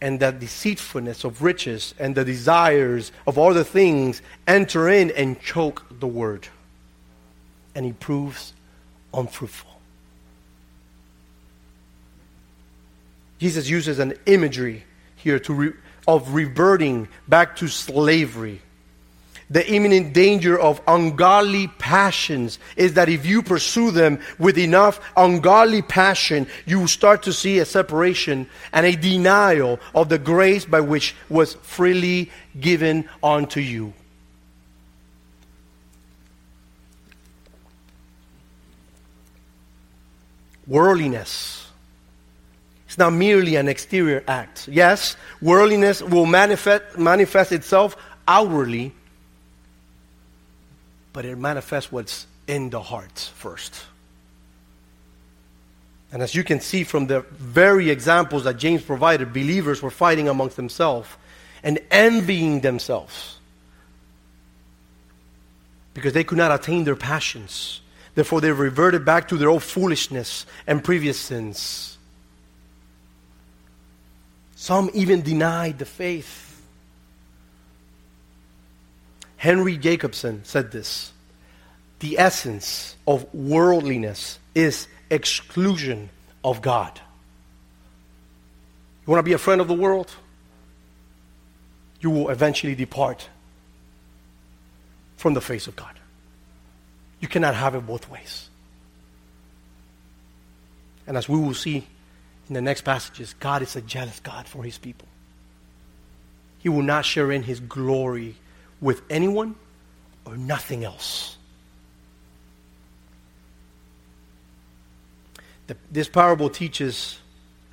and 0.00 0.18
the 0.18 0.32
deceitfulness 0.32 1.22
of 1.22 1.42
riches 1.42 1.94
and 1.96 2.16
the 2.16 2.24
desires 2.24 3.12
of 3.24 3.38
other 3.38 3.62
things 3.62 4.20
enter 4.48 4.88
in 4.88 5.12
and 5.12 5.40
choke 5.40 5.84
the 6.00 6.08
word 6.08 6.48
and 7.74 7.84
he 7.84 7.92
proves 7.92 8.52
unfruitful. 9.14 9.70
Jesus 13.38 13.68
uses 13.68 13.98
an 13.98 14.14
imagery 14.26 14.84
here 15.16 15.38
to 15.40 15.52
re- 15.52 15.72
of 16.06 16.34
reverting 16.34 17.08
back 17.28 17.56
to 17.56 17.68
slavery. 17.68 18.60
The 19.50 19.68
imminent 19.70 20.14
danger 20.14 20.58
of 20.58 20.80
ungodly 20.86 21.66
passions 21.66 22.58
is 22.76 22.94
that 22.94 23.08
if 23.08 23.26
you 23.26 23.42
pursue 23.42 23.90
them 23.90 24.20
with 24.38 24.56
enough 24.56 24.98
ungodly 25.16 25.82
passion, 25.82 26.46
you 26.64 26.86
start 26.86 27.24
to 27.24 27.32
see 27.32 27.58
a 27.58 27.66
separation 27.66 28.48
and 28.72 28.86
a 28.86 28.96
denial 28.96 29.78
of 29.94 30.08
the 30.08 30.18
grace 30.18 30.64
by 30.64 30.80
which 30.80 31.14
was 31.28 31.54
freely 31.54 32.30
given 32.58 33.08
unto 33.22 33.60
you. 33.60 33.92
Worldliness. 40.66 41.66
It's 42.86 42.98
not 42.98 43.12
merely 43.12 43.56
an 43.56 43.68
exterior 43.68 44.22
act. 44.28 44.68
Yes, 44.68 45.16
worldliness 45.40 46.02
will 46.02 46.26
manifest, 46.26 46.98
manifest 46.98 47.52
itself 47.52 47.96
outwardly, 48.28 48.92
but 51.12 51.24
it 51.24 51.36
manifests 51.36 51.90
what's 51.90 52.26
in 52.46 52.70
the 52.70 52.80
heart 52.80 53.30
first. 53.34 53.82
And 56.12 56.22
as 56.22 56.34
you 56.34 56.44
can 56.44 56.60
see 56.60 56.84
from 56.84 57.06
the 57.06 57.20
very 57.30 57.90
examples 57.90 58.44
that 58.44 58.58
James 58.58 58.82
provided, 58.82 59.32
believers 59.32 59.80
were 59.80 59.90
fighting 59.90 60.28
amongst 60.28 60.56
themselves 60.56 61.08
and 61.62 61.78
envying 61.90 62.60
themselves 62.60 63.38
because 65.94 66.12
they 66.12 66.24
could 66.24 66.38
not 66.38 66.52
attain 66.52 66.84
their 66.84 66.96
passions. 66.96 67.81
Therefore, 68.14 68.40
they 68.40 68.52
reverted 68.52 69.04
back 69.04 69.28
to 69.28 69.36
their 69.36 69.48
old 69.48 69.62
foolishness 69.62 70.44
and 70.66 70.84
previous 70.84 71.18
sins. 71.18 71.96
Some 74.54 74.90
even 74.94 75.22
denied 75.22 75.78
the 75.78 75.84
faith. 75.84 76.62
Henry 79.36 79.76
Jacobson 79.76 80.44
said 80.44 80.70
this 80.70 81.12
The 82.00 82.18
essence 82.18 82.96
of 83.06 83.32
worldliness 83.34 84.38
is 84.54 84.86
exclusion 85.10 86.10
of 86.44 86.62
God. 86.62 87.00
You 89.06 89.10
want 89.10 89.18
to 89.18 89.28
be 89.28 89.32
a 89.32 89.38
friend 89.38 89.60
of 89.60 89.68
the 89.68 89.74
world? 89.74 90.14
You 92.00 92.10
will 92.10 92.28
eventually 92.30 92.74
depart 92.74 93.28
from 95.16 95.34
the 95.34 95.40
face 95.40 95.66
of 95.66 95.74
God. 95.76 95.98
You 97.22 97.28
cannot 97.28 97.54
have 97.54 97.76
it 97.76 97.86
both 97.86 98.10
ways. 98.10 98.50
And 101.06 101.16
as 101.16 101.28
we 101.28 101.38
will 101.38 101.54
see 101.54 101.86
in 102.48 102.54
the 102.54 102.60
next 102.60 102.82
passages, 102.82 103.34
God 103.38 103.62
is 103.62 103.76
a 103.76 103.80
jealous 103.80 104.20
God 104.20 104.46
for 104.46 104.64
his 104.64 104.76
people. 104.76 105.06
He 106.58 106.68
will 106.68 106.82
not 106.82 107.04
share 107.04 107.30
in 107.32 107.44
his 107.44 107.60
glory 107.60 108.34
with 108.80 109.02
anyone 109.08 109.54
or 110.24 110.36
nothing 110.36 110.84
else. 110.84 111.36
The, 115.68 115.76
this 115.92 116.08
parable 116.08 116.50
teaches, 116.50 117.18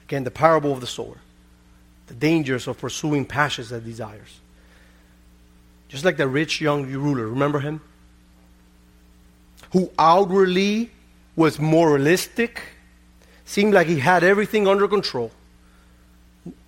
again, 0.04 0.24
the 0.24 0.32
parable 0.32 0.72
of 0.72 0.80
the 0.80 0.88
sower, 0.88 1.18
the 2.06 2.14
dangers 2.14 2.68
of 2.68 2.78
pursuing 2.78 3.26
passions 3.26 3.72
and 3.72 3.84
desires. 3.84 4.40
Just 5.88 6.06
like 6.06 6.18
the 6.18 6.28
rich 6.28 6.62
young 6.62 6.86
ruler, 6.86 7.28
remember 7.28 7.60
him? 7.60 7.82
Who 9.72 9.92
outwardly 9.98 10.92
was 11.36 11.60
moralistic, 11.60 12.62
seemed 13.46 13.74
like 13.74 13.88
he 13.88 14.00
had 14.00 14.24
everything 14.24 14.68
under 14.68 14.88
control. 14.88 15.32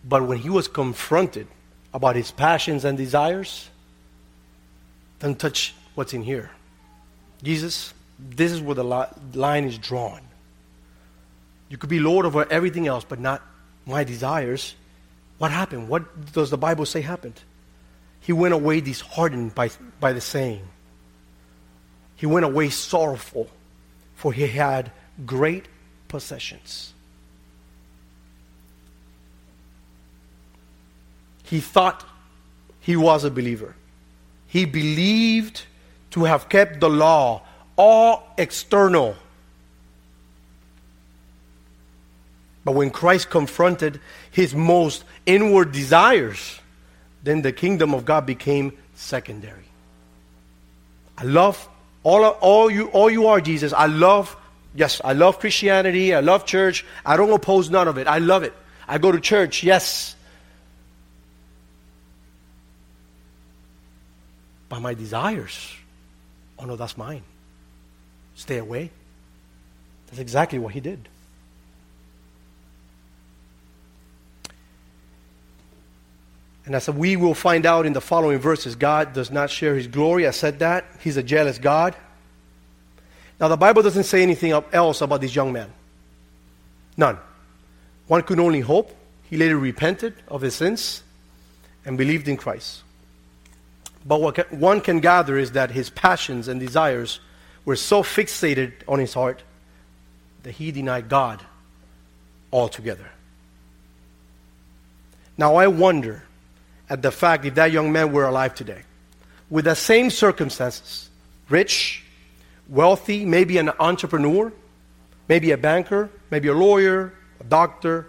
But 0.07 0.27
when 0.27 0.37
he 0.37 0.49
was 0.49 0.67
confronted 0.67 1.47
about 1.93 2.15
his 2.15 2.31
passions 2.31 2.85
and 2.85 2.97
desires, 2.97 3.69
don't 5.19 5.37
touch 5.37 5.73
what's 5.95 6.13
in 6.13 6.23
here. 6.23 6.51
Jesus, 7.43 7.93
this 8.19 8.51
is 8.51 8.61
where 8.61 8.75
the 8.75 9.07
line 9.33 9.65
is 9.65 9.77
drawn. 9.77 10.21
You 11.69 11.77
could 11.77 11.89
be 11.89 11.99
Lord 11.99 12.25
over 12.25 12.49
everything 12.51 12.87
else, 12.87 13.03
but 13.07 13.19
not 13.19 13.41
my 13.85 14.03
desires. 14.03 14.75
What 15.37 15.51
happened? 15.51 15.89
What 15.89 16.33
does 16.33 16.49
the 16.49 16.57
Bible 16.57 16.85
say 16.85 17.01
happened? 17.01 17.39
He 18.19 18.33
went 18.33 18.53
away 18.53 18.81
disheartened 18.81 19.55
by, 19.55 19.71
by 19.99 20.13
the 20.13 20.21
saying. 20.21 20.67
He 22.21 22.27
went 22.27 22.45
away 22.45 22.69
sorrowful, 22.69 23.49
for 24.13 24.31
he 24.31 24.45
had 24.45 24.91
great 25.25 25.65
possessions. 26.07 26.93
He 31.41 31.59
thought 31.59 32.05
he 32.79 32.95
was 32.95 33.23
a 33.23 33.31
believer. 33.31 33.75
He 34.45 34.65
believed 34.65 35.63
to 36.11 36.25
have 36.25 36.47
kept 36.47 36.79
the 36.79 36.91
law, 36.91 37.41
all 37.75 38.31
external. 38.37 39.15
But 42.63 42.73
when 42.73 42.91
Christ 42.91 43.31
confronted 43.31 43.99
his 44.29 44.53
most 44.53 45.05
inward 45.25 45.71
desires, 45.71 46.59
then 47.23 47.41
the 47.41 47.51
kingdom 47.51 47.95
of 47.95 48.05
God 48.05 48.27
became 48.27 48.77
secondary. 48.93 49.65
I 51.17 51.23
love 51.23 51.67
all, 52.03 52.23
all, 52.25 52.69
you, 52.69 52.87
all 52.87 53.09
you 53.09 53.27
are, 53.27 53.41
Jesus. 53.41 53.73
I 53.73 53.85
love, 53.85 54.35
yes, 54.75 55.01
I 55.03 55.13
love 55.13 55.39
Christianity. 55.39 56.13
I 56.15 56.19
love 56.21 56.45
church. 56.45 56.85
I 57.05 57.17
don't 57.17 57.31
oppose 57.31 57.69
none 57.69 57.87
of 57.87 57.97
it. 57.97 58.07
I 58.07 58.17
love 58.17 58.43
it. 58.43 58.53
I 58.87 58.97
go 58.97 59.11
to 59.11 59.19
church, 59.19 59.63
yes. 59.63 60.15
But 64.69 64.79
my 64.79 64.93
desires, 64.93 65.75
oh 66.57 66.65
no, 66.65 66.75
that's 66.75 66.97
mine. 66.97 67.23
Stay 68.35 68.57
away. 68.57 68.89
That's 70.07 70.19
exactly 70.19 70.59
what 70.59 70.73
he 70.73 70.79
did. 70.79 71.07
And 76.65 76.75
as 76.75 76.89
we 76.89 77.15
will 77.15 77.33
find 77.33 77.65
out 77.65 77.85
in 77.85 77.93
the 77.93 78.01
following 78.01 78.37
verses, 78.37 78.75
God 78.75 79.13
does 79.13 79.31
not 79.31 79.49
share 79.49 79.75
his 79.75 79.87
glory. 79.87 80.27
I 80.27 80.31
said 80.31 80.59
that. 80.59 80.85
He's 80.99 81.17
a 81.17 81.23
jealous 81.23 81.57
God. 81.57 81.95
Now, 83.39 83.47
the 83.47 83.57
Bible 83.57 83.81
doesn't 83.81 84.03
say 84.03 84.21
anything 84.21 84.51
else 84.71 85.01
about 85.01 85.21
this 85.21 85.35
young 85.35 85.51
man. 85.51 85.71
None. 86.95 87.17
One 88.07 88.21
could 88.21 88.39
only 88.39 88.59
hope 88.59 88.95
he 89.29 89.37
later 89.37 89.57
repented 89.57 90.13
of 90.27 90.41
his 90.41 90.53
sins 90.53 91.01
and 91.85 91.97
believed 91.97 92.27
in 92.27 92.37
Christ. 92.37 92.83
But 94.05 94.21
what 94.21 94.51
one 94.51 94.81
can 94.81 94.99
gather 94.99 95.37
is 95.37 95.53
that 95.53 95.71
his 95.71 95.89
passions 95.89 96.47
and 96.47 96.59
desires 96.59 97.19
were 97.65 97.75
so 97.75 98.03
fixated 98.03 98.73
on 98.87 98.99
his 98.99 99.13
heart 99.13 99.41
that 100.43 100.51
he 100.51 100.71
denied 100.71 101.09
God 101.09 101.41
altogether. 102.51 103.09
Now, 105.37 105.55
I 105.55 105.67
wonder 105.67 106.23
at 106.91 107.01
the 107.01 107.09
fact 107.09 107.45
if 107.45 107.55
that 107.55 107.71
young 107.71 107.93
man 107.93 108.11
were 108.11 108.25
alive 108.25 108.53
today, 108.53 108.81
with 109.49 109.63
the 109.63 109.75
same 109.75 110.09
circumstances, 110.09 111.09
rich, 111.47 112.03
wealthy, 112.67 113.23
maybe 113.23 113.57
an 113.57 113.71
entrepreneur, 113.79 114.51
maybe 115.29 115.51
a 115.51 115.57
banker, 115.57 116.09
maybe 116.31 116.49
a 116.49 116.53
lawyer, 116.53 117.13
a 117.39 117.45
doctor, 117.45 118.07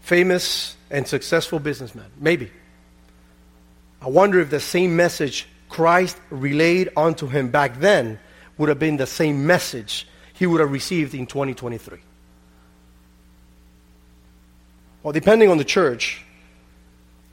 famous 0.00 0.76
and 0.90 1.06
successful 1.06 1.58
businessman, 1.58 2.06
maybe. 2.18 2.50
I 4.00 4.08
wonder 4.08 4.40
if 4.40 4.48
the 4.48 4.60
same 4.60 4.96
message 4.96 5.46
Christ 5.68 6.16
relayed 6.30 6.88
unto 6.96 7.26
him 7.26 7.50
back 7.50 7.80
then 7.80 8.18
would 8.56 8.70
have 8.70 8.78
been 8.78 8.96
the 8.96 9.06
same 9.06 9.46
message 9.46 10.08
he 10.32 10.46
would 10.46 10.60
have 10.60 10.72
received 10.72 11.14
in 11.14 11.26
2023. 11.26 11.98
Well, 15.02 15.12
depending 15.12 15.50
on 15.50 15.58
the 15.58 15.64
church, 15.64 16.22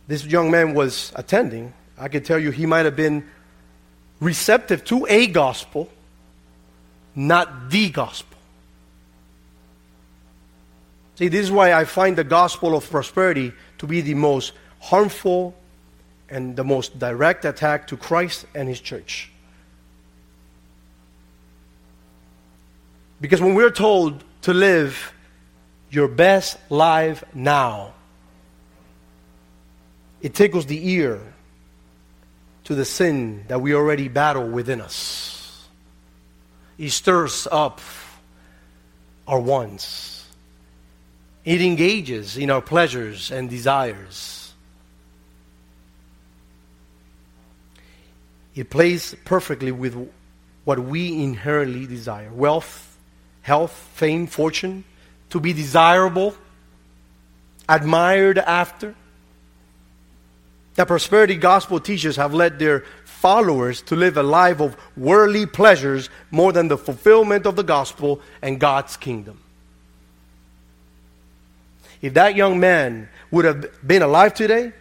this 0.07 0.25
young 0.25 0.51
man 0.51 0.73
was 0.73 1.11
attending, 1.15 1.73
I 1.97 2.07
can 2.07 2.23
tell 2.23 2.39
you 2.39 2.51
he 2.51 2.65
might 2.65 2.85
have 2.85 2.95
been 2.95 3.29
receptive 4.19 4.83
to 4.85 5.05
a 5.07 5.27
gospel, 5.27 5.89
not 7.15 7.69
the 7.69 7.89
gospel. 7.89 8.37
See, 11.15 11.27
this 11.27 11.41
is 11.41 11.51
why 11.51 11.73
I 11.73 11.85
find 11.85 12.17
the 12.17 12.23
gospel 12.23 12.75
of 12.75 12.89
prosperity 12.89 13.53
to 13.77 13.87
be 13.87 14.01
the 14.01 14.15
most 14.15 14.53
harmful 14.79 15.55
and 16.29 16.55
the 16.55 16.63
most 16.63 16.97
direct 16.97 17.45
attack 17.45 17.87
to 17.87 17.97
Christ 17.97 18.45
and 18.55 18.67
his 18.67 18.81
church. 18.81 19.31
Because 23.21 23.39
when 23.39 23.53
we're 23.55 23.69
told 23.69 24.23
to 24.41 24.53
live 24.53 25.13
your 25.91 26.07
best 26.07 26.57
life 26.69 27.23
now, 27.33 27.93
it 30.23 30.33
tickles 30.33 30.65
the 30.65 30.89
ear 30.89 31.21
to 32.63 32.73
the 32.73 32.85
sin 32.85 33.43
that 33.49 33.59
we 33.59 33.75
already 33.75 34.07
battle 34.07 34.47
within 34.47 34.79
us. 34.79 35.67
It 36.77 36.91
stirs 36.91 37.45
up 37.51 37.81
our 39.27 39.39
wants. 39.39 40.25
It 41.43 41.61
engages 41.61 42.37
in 42.37 42.49
our 42.49 42.61
pleasures 42.61 43.31
and 43.31 43.49
desires. 43.49 44.53
It 48.55 48.69
plays 48.69 49.13
perfectly 49.25 49.73
with 49.73 50.09
what 50.63 50.79
we 50.79 51.21
inherently 51.21 51.85
desire 51.85 52.31
wealth, 52.31 52.97
health, 53.41 53.73
fame, 53.95 54.27
fortune, 54.27 54.85
to 55.31 55.41
be 55.41 55.51
desirable, 55.51 56.33
admired 57.67 58.37
after. 58.37 58.95
The 60.75 60.85
prosperity 60.85 61.35
gospel 61.35 61.79
teachers 61.79 62.15
have 62.15 62.33
led 62.33 62.57
their 62.57 62.83
followers 63.05 63.81
to 63.83 63.95
live 63.95 64.17
a 64.17 64.23
life 64.23 64.59
of 64.59 64.75
worldly 64.97 65.45
pleasures 65.45 66.09
more 66.31 66.51
than 66.51 66.67
the 66.67 66.77
fulfillment 66.77 67.45
of 67.45 67.55
the 67.55 67.63
gospel 67.63 68.21
and 68.41 68.59
God's 68.59 68.97
kingdom. 68.97 69.39
If 72.01 72.15
that 72.15 72.35
young 72.35 72.59
man 72.59 73.07
would 73.31 73.45
have 73.45 73.87
been 73.87 74.01
alive 74.01 74.33
today, 74.33 74.73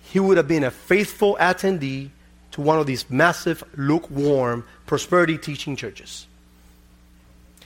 he 0.00 0.18
would 0.18 0.38
have 0.38 0.48
been 0.48 0.64
a 0.64 0.70
faithful 0.70 1.36
attendee 1.38 2.10
to 2.52 2.60
one 2.60 2.78
of 2.78 2.86
these 2.86 3.08
massive, 3.08 3.62
lukewarm 3.76 4.64
prosperity 4.86 5.38
teaching 5.38 5.76
churches. 5.76 6.26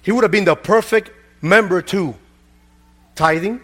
He 0.02 0.12
would 0.12 0.24
have 0.24 0.30
been 0.30 0.44
the 0.44 0.56
perfect 0.56 1.10
member 1.40 1.80
too. 1.80 2.14
Tithing, 3.14 3.60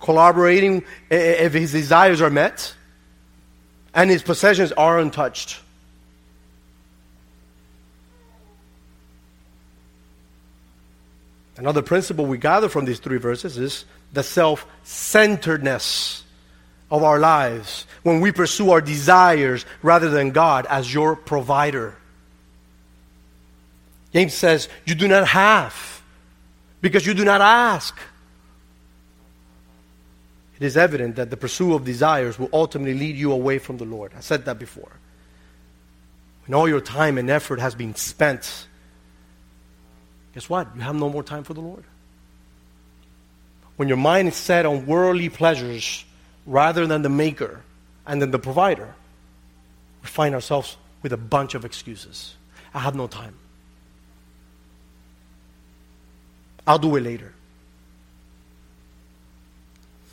collaborating 0.00 0.84
if 1.10 1.52
his 1.52 1.72
desires 1.72 2.20
are 2.22 2.30
met 2.30 2.74
and 3.94 4.10
his 4.10 4.22
possessions 4.22 4.72
are 4.72 4.98
untouched. 4.98 5.60
Another 11.56 11.82
principle 11.82 12.24
we 12.24 12.38
gather 12.38 12.68
from 12.68 12.86
these 12.86 13.00
three 13.00 13.18
verses 13.18 13.58
is 13.58 13.84
the 14.12 14.22
self 14.22 14.66
centeredness 14.82 16.24
of 16.90 17.02
our 17.02 17.18
lives 17.18 17.86
when 18.02 18.20
we 18.20 18.32
pursue 18.32 18.70
our 18.70 18.80
desires 18.80 19.64
rather 19.82 20.08
than 20.08 20.30
God 20.30 20.66
as 20.66 20.92
your 20.92 21.14
provider. 21.14 21.96
James 24.12 24.34
says, 24.34 24.68
You 24.86 24.94
do 24.94 25.06
not 25.06 25.28
have 25.28 26.02
because 26.80 27.06
you 27.06 27.14
do 27.14 27.24
not 27.24 27.40
ask 27.40 27.96
it 30.60 30.66
is 30.66 30.76
evident 30.76 31.16
that 31.16 31.30
the 31.30 31.38
pursuit 31.38 31.74
of 31.74 31.84
desires 31.86 32.38
will 32.38 32.50
ultimately 32.52 32.92
lead 32.92 33.16
you 33.16 33.32
away 33.32 33.58
from 33.58 33.78
the 33.78 33.86
Lord. 33.86 34.12
I 34.14 34.20
said 34.20 34.44
that 34.44 34.58
before. 34.58 34.92
When 36.46 36.54
all 36.54 36.68
your 36.68 36.82
time 36.82 37.16
and 37.16 37.30
effort 37.30 37.60
has 37.60 37.74
been 37.74 37.94
spent, 37.94 38.66
guess 40.34 40.50
what? 40.50 40.68
You 40.76 40.82
have 40.82 40.96
no 40.96 41.08
more 41.08 41.22
time 41.22 41.44
for 41.44 41.54
the 41.54 41.62
Lord. 41.62 41.84
When 43.76 43.88
your 43.88 43.96
mind 43.96 44.28
is 44.28 44.36
set 44.36 44.66
on 44.66 44.84
worldly 44.84 45.30
pleasures 45.30 46.04
rather 46.44 46.86
than 46.86 47.00
the 47.00 47.08
maker 47.08 47.62
and 48.06 48.20
then 48.20 48.30
the 48.30 48.38
provider, 48.38 48.94
we 50.02 50.08
find 50.08 50.34
ourselves 50.34 50.76
with 51.00 51.14
a 51.14 51.16
bunch 51.16 51.54
of 51.54 51.64
excuses. 51.64 52.34
I 52.74 52.80
have 52.80 52.94
no 52.94 53.06
time. 53.06 53.34
I'll 56.66 56.78
do 56.78 56.94
it 56.96 57.00
later 57.00 57.32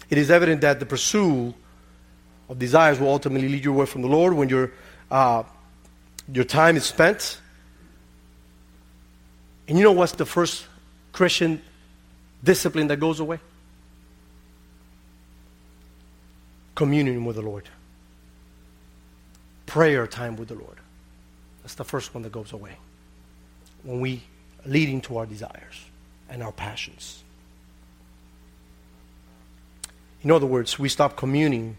it 0.10 0.18
is 0.18 0.32
evident 0.32 0.62
that 0.62 0.80
the 0.80 0.86
pursuit 0.86 1.54
of 2.50 2.60
desires 2.60 3.00
will 3.00 3.10
ultimately 3.10 3.50
lead 3.50 3.66
you 3.66 3.74
away 3.74 3.86
from 3.86 4.02
the 4.02 4.08
Lord 4.08 4.34
when 4.34 4.50
your, 4.50 4.72
uh, 5.12 5.44
your 6.32 6.46
time 6.46 6.78
is 6.78 6.86
spent 6.86 7.40
And 9.68 9.78
you 9.78 9.84
know 9.84 9.92
what's 9.92 10.14
the 10.14 10.26
first 10.26 10.66
Christian 11.12 11.62
discipline 12.44 12.88
that 12.88 12.98
goes 12.98 13.20
away? 13.20 13.40
Communion 16.76 17.26
with 17.26 17.36
the 17.36 17.42
Lord. 17.42 17.68
Prayer 19.66 20.08
time 20.08 20.38
with 20.38 20.48
the 20.48 20.56
Lord. 20.56 20.78
That's 21.62 21.76
the 21.76 21.84
first 21.84 22.14
one 22.14 22.24
that 22.24 22.32
goes 22.32 22.54
away. 22.54 22.78
When 23.84 24.00
we 24.00 24.22
leading 24.66 25.02
to 25.02 25.18
our 25.18 25.26
desires 25.26 25.84
and 26.30 26.42
our 26.42 26.52
passions. 26.52 27.24
In 30.28 30.32
other 30.32 30.46
words, 30.46 30.78
we 30.78 30.90
stop 30.90 31.16
communing 31.16 31.78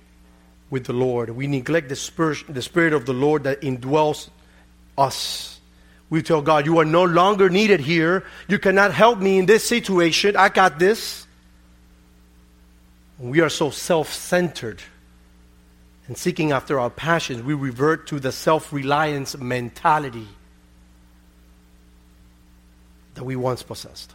with 0.70 0.86
the 0.86 0.94
Lord. 0.94 1.28
We 1.28 1.46
neglect 1.46 1.90
the 1.90 1.96
spirit, 1.96 2.38
the 2.48 2.62
spirit 2.62 2.94
of 2.94 3.04
the 3.04 3.12
Lord 3.12 3.44
that 3.44 3.60
indwells 3.60 4.30
us. 4.96 5.60
We 6.08 6.22
tell 6.22 6.40
God, 6.40 6.64
You 6.64 6.78
are 6.78 6.86
no 6.86 7.04
longer 7.04 7.50
needed 7.50 7.80
here. 7.80 8.24
You 8.48 8.58
cannot 8.58 8.94
help 8.94 9.18
me 9.18 9.38
in 9.38 9.44
this 9.44 9.68
situation. 9.68 10.34
I 10.34 10.48
got 10.48 10.78
this. 10.78 11.26
We 13.18 13.40
are 13.40 13.50
so 13.50 13.68
self 13.68 14.14
centered 14.14 14.80
and 16.06 16.16
seeking 16.16 16.52
after 16.52 16.80
our 16.80 16.88
passions, 16.88 17.42
we 17.42 17.52
revert 17.52 18.06
to 18.06 18.18
the 18.18 18.32
self 18.32 18.72
reliance 18.72 19.36
mentality 19.36 20.26
that 23.12 23.24
we 23.24 23.36
once 23.36 23.62
possessed. 23.62 24.14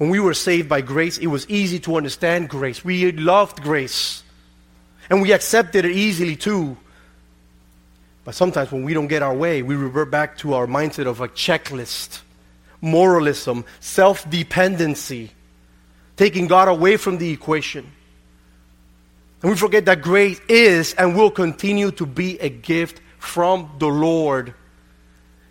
When 0.00 0.08
we 0.08 0.18
were 0.18 0.32
saved 0.32 0.66
by 0.66 0.80
grace, 0.80 1.18
it 1.18 1.26
was 1.26 1.46
easy 1.50 1.78
to 1.80 1.96
understand 1.96 2.48
grace. 2.48 2.82
We 2.82 3.12
loved 3.12 3.60
grace. 3.60 4.22
And 5.10 5.20
we 5.20 5.32
accepted 5.32 5.84
it 5.84 5.90
easily 5.90 6.36
too. 6.36 6.78
But 8.24 8.34
sometimes 8.34 8.72
when 8.72 8.82
we 8.82 8.94
don't 8.94 9.08
get 9.08 9.22
our 9.22 9.34
way, 9.34 9.60
we 9.60 9.74
revert 9.76 10.10
back 10.10 10.38
to 10.38 10.54
our 10.54 10.66
mindset 10.66 11.06
of 11.06 11.20
a 11.20 11.28
checklist, 11.28 12.22
moralism, 12.80 13.66
self 13.80 14.28
dependency, 14.30 15.32
taking 16.16 16.46
God 16.46 16.68
away 16.68 16.96
from 16.96 17.18
the 17.18 17.30
equation. 17.30 17.86
And 19.42 19.50
we 19.50 19.56
forget 19.58 19.84
that 19.84 20.00
grace 20.00 20.40
is 20.48 20.94
and 20.94 21.14
will 21.14 21.30
continue 21.30 21.90
to 21.90 22.06
be 22.06 22.38
a 22.38 22.48
gift 22.48 23.02
from 23.18 23.70
the 23.78 23.88
Lord. 23.88 24.54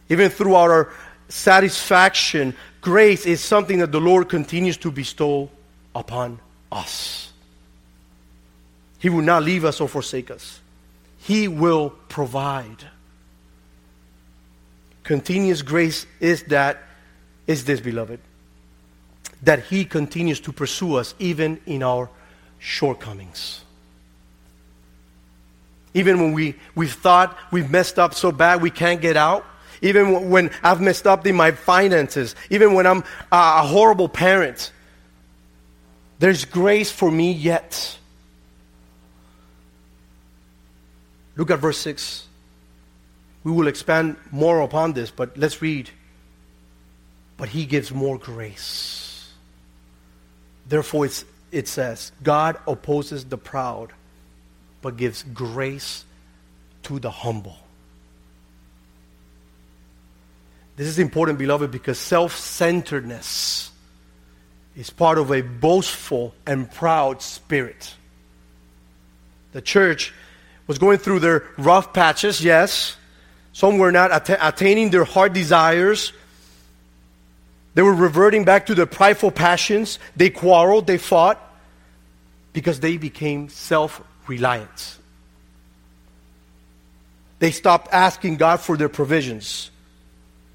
Even 0.10 0.32
throughout 0.32 0.72
our 0.72 0.92
satisfaction, 1.28 2.56
grace 2.82 3.26
is 3.26 3.42
something 3.42 3.80
that 3.80 3.92
the 3.92 4.02
Lord 4.02 4.30
continues 4.30 4.78
to 4.78 4.92
bestow 4.92 5.50
upon 5.96 6.40
us. 6.72 7.32
He 9.00 9.10
will 9.10 9.22
not 9.22 9.44
leave 9.44 9.66
us 9.66 9.80
or 9.80 9.88
forsake 9.88 10.30
us. 10.30 10.60
He 11.20 11.48
will 11.48 11.92
provide. 12.10 12.86
Continuous 15.04 15.62
grace 15.62 16.06
is 16.20 16.44
that 16.44 16.84
is 17.48 17.66
this 17.66 17.80
beloved 17.80 18.20
that 19.42 19.64
he 19.64 19.86
continues 19.86 20.40
to 20.42 20.52
pursue 20.52 20.96
us 20.96 21.16
even 21.18 21.60
in 21.66 21.82
our 21.82 22.10
shortcomings. 22.60 23.62
Even 25.94 26.20
when 26.20 26.34
we, 26.34 26.56
we've 26.76 26.94
thought 26.94 27.38
we've 27.52 27.72
messed 27.72 27.98
up 27.98 28.14
so 28.14 28.32
bad 28.32 28.62
we 28.62 28.70
can't 28.70 29.02
get 29.02 29.18
out, 29.18 29.46
even 29.82 30.30
when 30.30 30.52
I've 30.64 30.82
messed 30.82 31.08
up 31.08 31.26
in 31.26 31.36
my 31.36 31.52
finances, 31.52 32.36
even 32.50 32.74
when 32.74 32.86
I'm 32.86 33.04
a 33.32 33.66
horrible 33.66 34.10
parent, 34.10 34.72
there's 36.20 36.46
grace 36.46 36.92
for 36.92 37.10
me 37.10 37.32
yet. 37.32 37.98
Look 41.36 41.52
at 41.52 41.60
verse 41.60 41.78
6. 41.78 42.28
We 43.46 43.54
will 43.54 43.68
expand 43.68 44.18
more 44.32 44.60
upon 44.62 44.94
this, 44.94 45.12
but 45.12 45.38
let's 45.38 45.62
read. 45.62 45.90
But 47.38 47.48
he 47.48 47.66
gives 47.66 47.94
more 47.94 48.18
grace. 48.18 49.32
Therefore, 50.68 51.08
it 51.52 51.68
says, 51.70 52.12
God 52.22 52.58
opposes 52.68 53.24
the 53.24 53.38
proud, 53.38 53.94
but 54.82 54.98
gives 54.98 55.24
grace 55.24 56.04
to 56.84 57.00
the 57.00 57.10
humble. 57.10 57.58
This 60.80 60.88
is 60.88 60.98
important, 60.98 61.38
beloved, 61.38 61.72
because 61.72 62.00
self 62.00 62.38
centeredness 62.38 63.70
is 64.78 64.90
part 64.90 65.18
of 65.18 65.30
a 65.30 65.42
boastful 65.42 66.34
and 66.48 66.72
proud 66.72 67.22
spirit. 67.22 67.94
The 69.52 69.62
church 69.62 70.14
was 70.68 70.78
going 70.78 71.00
through 71.00 71.20
their 71.20 71.44
rough 71.58 71.92
patches, 71.92 72.42
yes. 72.42 72.96
Some 73.52 73.78
were 73.78 73.92
not 73.92 74.12
att- 74.12 74.40
attaining 74.42 74.90
their 74.90 75.04
heart 75.04 75.34
desires. 75.34 76.14
They 77.74 77.82
were 77.82 77.94
reverting 77.94 78.46
back 78.46 78.68
to 78.68 78.74
their 78.74 78.86
prideful 78.86 79.32
passions. 79.32 80.00
They 80.16 80.30
quarreled, 80.30 80.88
they 80.88 80.98
fought, 80.98 81.42
because 82.54 82.80
they 82.80 82.96
became 82.96 83.50
self 83.50 84.02
reliant. 84.28 84.98
They 87.40 87.52
stopped 87.52 87.90
asking 87.92 88.38
God 88.38 88.62
for 88.62 88.78
their 88.78 88.88
provisions. 88.88 89.72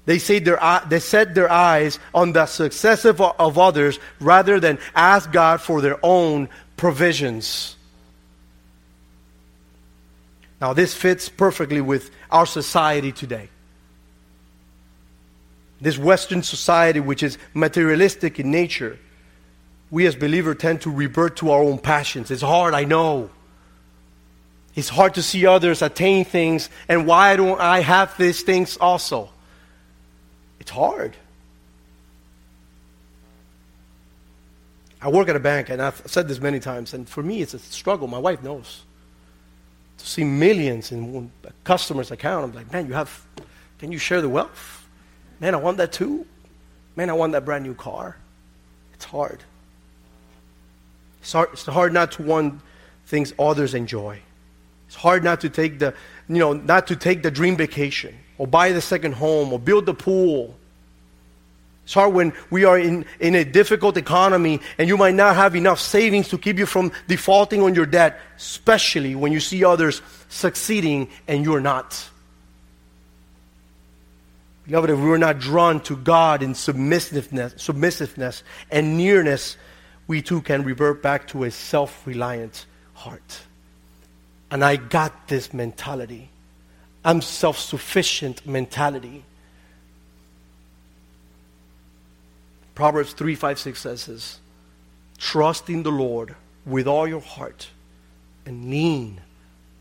They, 0.05 0.17
their, 0.17 0.59
they 0.87 0.99
set 0.99 1.33
their 1.33 1.51
eyes 1.51 1.99
on 2.13 2.33
the 2.33 2.45
success 2.45 3.05
of, 3.05 3.19
of 3.19 3.57
others 3.57 3.99
rather 4.19 4.59
than 4.59 4.77
ask 4.93 5.31
God 5.31 5.61
for 5.61 5.81
their 5.81 5.97
own 6.03 6.49
provisions. 6.77 7.75
Now, 10.61 10.73
this 10.73 10.93
fits 10.93 11.27
perfectly 11.27 11.81
with 11.81 12.11
our 12.29 12.45
society 12.45 13.11
today. 13.11 13.49
This 15.81 15.97
Western 15.97 16.43
society, 16.43 16.99
which 16.99 17.23
is 17.23 17.37
materialistic 17.53 18.39
in 18.39 18.51
nature, 18.51 18.97
we 19.91 20.05
as 20.05 20.15
believers 20.15 20.57
tend 20.57 20.81
to 20.81 20.91
revert 20.91 21.37
to 21.37 21.51
our 21.51 21.61
own 21.61 21.79
passions. 21.79 22.31
It's 22.31 22.41
hard, 22.41 22.73
I 22.73 22.85
know. 22.85 23.29
It's 24.75 24.89
hard 24.89 25.15
to 25.15 25.23
see 25.23 25.45
others 25.45 25.81
attain 25.81 26.25
things, 26.25 26.69
and 26.87 27.07
why 27.07 27.35
don't 27.35 27.59
I 27.59 27.79
have 27.79 28.15
these 28.17 28.41
things 28.41 28.77
also? 28.77 29.29
It's 30.65 30.71
hard. 30.71 31.15
I 34.99 35.09
work 35.09 35.29
at 35.29 35.35
a 35.35 35.39
bank, 35.39 35.69
and 35.69 35.79
I've 35.79 36.01
said 36.07 36.27
this 36.27 36.39
many 36.41 36.59
times, 36.59 36.95
and 36.95 37.07
for 37.07 37.21
me, 37.21 37.43
it's 37.43 37.53
a 37.53 37.59
struggle. 37.59 38.07
My 38.07 38.17
wife 38.17 38.41
knows 38.41 38.81
to 39.99 40.07
see 40.07 40.23
millions 40.23 40.91
in 40.91 41.31
a 41.43 41.51
customer's 41.63 42.09
account. 42.09 42.45
I'm 42.45 42.55
like, 42.55 42.73
man, 42.73 42.87
you 42.87 42.93
have, 42.93 43.23
can 43.77 43.91
you 43.91 43.99
share 43.99 44.23
the 44.23 44.29
wealth? 44.29 44.87
Man, 45.39 45.53
I 45.53 45.57
want 45.57 45.77
that 45.77 45.91
too. 45.91 46.25
Man, 46.95 47.11
I 47.11 47.13
want 47.13 47.33
that 47.33 47.45
brand 47.45 47.63
new 47.63 47.75
car. 47.75 48.17
It's 48.95 49.05
hard. 49.05 49.43
It's 51.21 51.31
hard, 51.31 51.49
it's 51.53 51.65
hard 51.67 51.93
not 51.93 52.13
to 52.13 52.23
want 52.23 52.59
things 53.05 53.35
others 53.37 53.75
enjoy. 53.75 54.19
It's 54.87 54.95
hard 54.95 55.23
not 55.23 55.41
to 55.41 55.49
take 55.49 55.77
the, 55.77 55.93
you 56.27 56.39
know, 56.39 56.53
not 56.53 56.87
to 56.87 56.95
take 56.95 57.21
the 57.21 57.29
dream 57.29 57.55
vacation 57.55 58.17
or 58.37 58.47
buy 58.47 58.71
the 58.71 58.81
second 58.81 59.13
home 59.13 59.53
or 59.53 59.59
build 59.59 59.85
the 59.85 59.93
pool 59.93 60.55
it's 61.85 61.93
hard 61.93 62.13
when 62.15 62.33
we 62.49 62.65
are 62.65 62.79
in, 62.79 63.05
in 63.19 63.35
a 63.35 63.45
difficult 63.45 63.95
economy 63.95 64.59
and 64.79 64.87
you 64.87 64.97
might 64.97 65.13
not 65.13 65.35
have 65.35 65.55
enough 65.55 65.79
savings 65.79 66.29
to 66.29 66.37
keep 66.39 66.57
you 66.57 66.65
from 66.65 66.91
defaulting 67.07 67.61
on 67.61 67.75
your 67.75 67.85
debt, 67.85 68.19
especially 68.37 69.13
when 69.13 69.31
you 69.31 69.39
see 69.39 69.63
others 69.63 70.01
succeeding 70.27 71.09
and 71.27 71.45
you're 71.45 71.61
not. 71.61 72.09
Beloved, 74.65 74.89
if 74.89 74.97
we're 74.97 75.17
not 75.19 75.37
drawn 75.37 75.79
to 75.81 75.95
God 75.95 76.41
in 76.41 76.55
submissiveness, 76.55 77.53
submissiveness 77.53 78.41
and 78.71 78.97
nearness, 78.97 79.55
we 80.07 80.23
too 80.23 80.41
can 80.41 80.63
revert 80.63 81.03
back 81.03 81.27
to 81.29 81.43
a 81.43 81.51
self 81.51 82.07
reliant 82.07 82.65
heart. 82.95 83.41
And 84.49 84.65
I 84.65 84.77
got 84.77 85.27
this 85.27 85.53
mentality. 85.53 86.29
I'm 87.05 87.21
self 87.21 87.59
sufficient 87.59 88.45
mentality. 88.47 89.23
Proverbs 92.73 93.13
3 93.13 93.35
5 93.35 93.59
6 93.59 93.79
says 93.79 94.05
this 94.07 94.39
Trust 95.19 95.69
in 95.69 95.83
the 95.83 95.91
Lord 95.91 96.35
with 96.65 96.87
all 96.87 97.07
your 97.07 97.21
heart 97.21 97.69
and 98.45 98.69
lean 98.71 99.21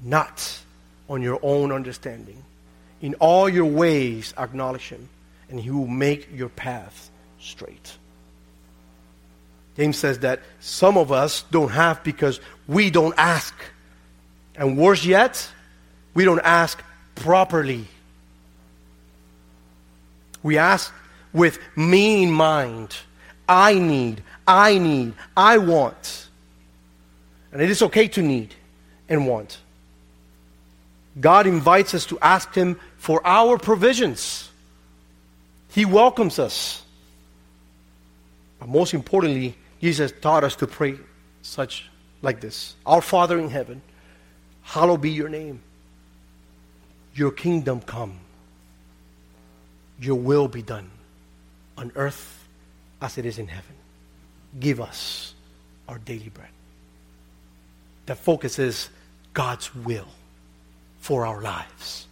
not 0.03 0.61
on 1.09 1.23
your 1.23 1.41
own 1.43 1.73
understanding. 1.73 2.45
In 3.01 3.15
all 3.15 3.49
your 3.49 3.67
ways, 3.67 4.35
acknowledge 4.39 4.89
Him, 4.89 5.09
and 5.49 5.59
He 5.59 5.71
will 5.71 5.87
make 5.87 6.29
your 6.33 6.51
path 6.51 7.11
straight. 7.41 7.97
James 9.77 9.99
says 9.99 10.21
that 10.21 10.41
some 10.61 10.97
of 10.97 11.11
us 11.11 11.43
don't 11.51 11.71
have 11.71 12.05
because 12.05 12.39
we 12.69 12.91
don't 12.91 13.15
ask. 13.17 13.55
And 14.55 14.79
worse 14.79 15.05
yet, 15.05 15.51
we 16.15 16.25
don't 16.25 16.41
ask 16.41 16.83
properly. 17.15 17.87
We 20.43 20.59
ask 20.59 20.93
with 21.33 21.59
me 21.77 22.23
in 22.23 22.31
mind. 22.31 22.97
I 23.49 23.75
need, 23.75 24.23
I 24.47 24.79
need, 24.79 25.15
I 25.37 25.59
want. 25.59 26.29
And 27.53 27.61
it 27.63 27.71
is 27.71 27.83
okay 27.83 28.09
to 28.09 28.23
need 28.23 28.55
and 29.09 29.27
want. 29.27 29.59
God 31.21 31.47
invites 31.47 31.95
us 31.95 32.07
to 32.07 32.19
ask 32.21 32.55
Him 32.55 32.79
for 32.97 33.25
our 33.27 33.59
provisions. 33.59 34.51
He 35.71 35.85
welcomes 35.85 36.39
us. 36.39 36.83
But 38.59 38.69
most 38.69 38.95
importantly, 38.95 39.57
Jesus 39.81 40.13
taught 40.21 40.45
us 40.45 40.57
to 40.57 40.67
pray 40.67 40.99
such 41.43 41.89
like 42.23 42.41
this 42.41 42.75
Our 42.87 43.03
Father 43.03 43.39
in 43.39 43.51
heaven, 43.51 43.83
hallowed 44.63 45.03
be 45.03 45.11
your 45.11 45.29
name. 45.29 45.61
Your 47.15 47.31
kingdom 47.31 47.81
come. 47.81 48.19
Your 50.01 50.17
will 50.17 50.49
be 50.49 50.63
done 50.63 50.91
on 51.79 51.93
earth 51.95 52.47
as 53.01 53.19
it 53.19 53.27
is 53.27 53.39
in 53.39 53.47
heaven. 53.47 53.75
Give 54.59 54.81
us 54.81 55.35
our 55.89 55.99
daily 55.99 56.29
bread. 56.29 56.49
The 58.07 58.15
focus 58.15 58.59
is 58.59 58.89
God's 59.33 59.75
will 59.75 60.09
for 61.01 61.27
our 61.27 61.41
lives. 61.41 62.07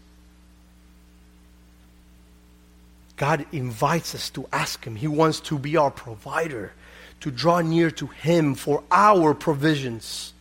God 3.17 3.47
invites 3.53 4.15
us 4.15 4.31
to 4.31 4.47
ask 4.53 4.85
Him. 4.85 4.97
He 4.97 5.07
wants 5.07 5.41
to 5.41 5.59
be 5.59 5.77
our 5.77 5.91
provider, 5.91 6.73
to 7.21 7.31
draw 7.31 7.61
near 7.61 7.91
to 7.93 8.07
Him 8.07 8.55
for 8.55 8.83
our 8.91 9.35
provisions. 9.35 10.33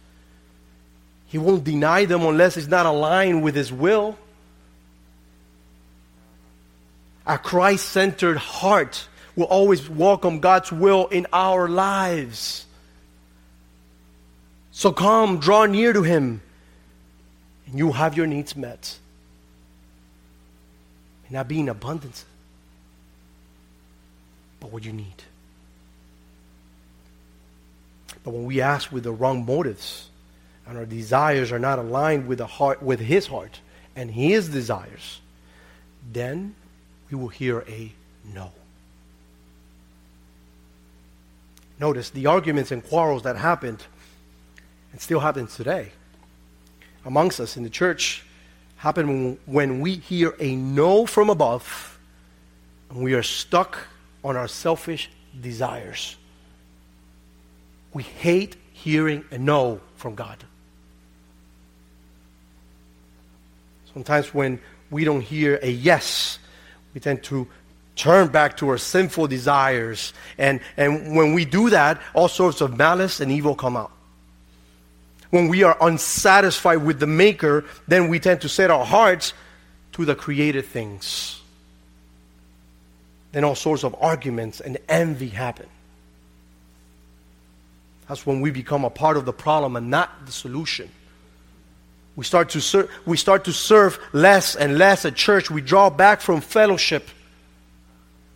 He 1.28 1.38
won't 1.38 1.64
deny 1.64 2.06
them 2.06 2.24
unless 2.24 2.58
it's 2.58 2.68
not 2.68 2.86
aligned 2.86 3.44
with 3.44 3.56
His 3.56 3.72
will. 3.72 4.18
A 7.26 7.38
Christ 7.38 7.90
centered 7.90 8.38
heart 8.38 9.08
will 9.36 9.46
always 9.46 9.90
welcome 9.90 10.40
God's 10.40 10.72
will 10.72 11.08
in 11.08 11.28
our 11.32 11.70
lives. 11.70 12.66
So 14.72 14.92
come, 14.92 15.40
draw 15.40 15.66
near 15.66 15.94
to 15.94 16.02
Him, 16.02 16.42
and 17.68 17.78
you 17.78 17.88
will 17.88 17.94
have 17.94 18.18
your 18.18 18.28
needs 18.28 18.56
met. 18.56 18.98
May 21.24 21.38
not 21.38 21.48
be 21.48 21.60
in 21.60 21.70
abundance, 21.70 22.26
but 24.60 24.72
what 24.72 24.84
you 24.84 24.94
need. 24.94 25.24
But 28.24 28.32
when 28.32 28.46
we 28.46 28.62
ask 28.62 28.92
with 28.92 29.04
the 29.04 29.12
wrong 29.12 29.46
motives, 29.46 30.10
and 30.68 30.78
our 30.78 30.86
desires 30.86 31.52
are 31.52 31.60
not 31.60 31.80
aligned 31.80 32.28
with 32.28 32.38
the 32.38 32.48
heart 32.48 32.82
with 32.82 33.00
his 33.00 33.28
heart 33.28 33.60
and 33.96 34.10
his 34.12 34.50
desires, 34.50 35.20
then 36.12 36.56
we 37.12 37.18
will 37.18 37.28
hear 37.28 37.64
a 37.68 37.92
no. 38.34 38.52
Notice 41.80 42.10
the 42.10 42.28
arguments 42.28 42.72
and 42.72 42.84
quarrels 42.84 43.24
that 43.24 43.36
happened 43.36 43.84
and 44.92 45.02
still 45.02 45.20
happens 45.20 45.56
today 45.56 45.92
amongst 47.06 47.40
us 47.40 47.58
in 47.58 47.64
the 47.64 47.70
church 47.70 48.24
happen 48.78 49.38
when 49.46 49.82
we 49.82 49.96
hear 49.96 50.36
a 50.40 50.56
no 50.56 51.06
from 51.06 51.30
above 51.30 52.00
and 52.90 53.04
we 53.04 53.14
are 53.14 53.24
stuck 53.24 53.78
on 54.24 54.36
our 54.36 54.48
selfish 54.48 55.10
desires. 55.40 56.16
We 57.94 58.04
hate 58.04 58.56
hearing 58.74 59.26
a 59.32 59.38
no 59.38 59.82
from 59.98 60.16
God. 60.16 60.38
Sometimes 63.94 64.34
when 64.34 64.60
we 64.90 65.04
don't 65.04 65.22
hear 65.22 65.60
a 65.62 65.70
yes, 65.70 66.40
we 66.94 67.00
tend 67.00 67.24
to 67.24 67.48
turn 67.96 68.30
back 68.30 68.58
to 68.58 68.70
our 68.70 68.78
sinful 68.78 69.28
desires. 69.28 70.14
And, 70.38 70.60
and 70.78 71.16
when 71.16 71.34
we 71.34 71.46
do 71.46 71.70
that, 71.70 72.02
all 72.14 72.28
sorts 72.28 72.62
of 72.62 72.78
malice 72.78 73.20
and 73.20 73.32
evil 73.32 73.56
come 73.56 73.78
out. 73.78 73.92
When 75.30 75.48
we 75.48 75.64
are 75.64 75.78
unsatisfied 75.80 76.84
with 76.84 77.00
the 77.00 77.08
Maker, 77.08 77.66
then 77.88 78.10
we 78.10 78.20
tend 78.20 78.42
to 78.42 78.50
set 78.50 78.70
our 78.70 78.86
hearts 78.86 79.34
to 79.94 80.06
the 80.06 80.16
created 80.16 80.66
things 80.66 81.42
then 83.32 83.44
all 83.44 83.56
sorts 83.56 83.84
of 83.84 83.96
arguments 84.00 84.60
and 84.60 84.78
envy 84.90 85.30
happen. 85.30 85.68
That's 88.08 88.26
when 88.26 88.42
we 88.42 88.52
become 88.52 88.84
a 88.84 88.90
part 88.90 89.16
of 89.16 89.26
the 89.26 89.34
problem 89.34 89.76
and 89.76 89.90
not 89.90 90.26
the 90.26 90.32
solution. 90.32 90.90
We 92.16 92.26
start 92.26 92.50
to 92.50 92.62
ser- 92.62 92.90
we 93.06 93.18
start 93.18 93.46
to 93.46 93.54
serve 93.54 94.00
less 94.14 94.56
and 94.56 94.78
less 94.78 95.06
at 95.06 95.16
church. 95.16 95.50
We 95.50 95.62
draw 95.62 95.90
back 95.90 96.22
from 96.22 96.42
fellowship. 96.42 97.08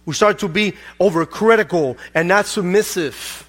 We 0.05 0.13
start 0.13 0.39
to 0.39 0.47
be 0.47 0.73
overcritical 0.99 1.97
and 2.13 2.28
not 2.28 2.45
submissive. 2.45 3.47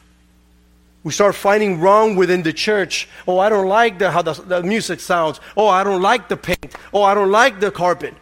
We 1.05 1.13
start 1.13 1.37
finding 1.37 1.81
wrong 1.81 2.17
within 2.17 2.43
the 2.43 2.53
church. 2.53 3.09
Oh, 3.29 3.39
I 3.39 3.49
don't 3.49 3.69
like 3.69 4.01
the, 4.01 4.11
how 4.11 4.23
the, 4.23 4.33
the 4.33 4.63
music 4.63 4.99
sounds. 4.99 5.39
Oh, 5.57 5.69
I 5.69 5.85
don't 5.85 6.03
like 6.03 6.29
the 6.29 6.37
paint. 6.37 6.75
Oh, 6.93 7.03
I 7.03 7.15
don't 7.15 7.31
like 7.31 7.61
the 7.61 7.71
carpet. 7.71 8.15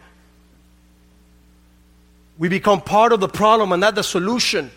We 2.37 2.49
become 2.49 2.81
part 2.81 3.13
of 3.13 3.21
the 3.21 3.29
problem 3.29 3.71
and 3.71 3.81
not 3.81 3.95
the 3.95 4.03
solution. 4.03 4.69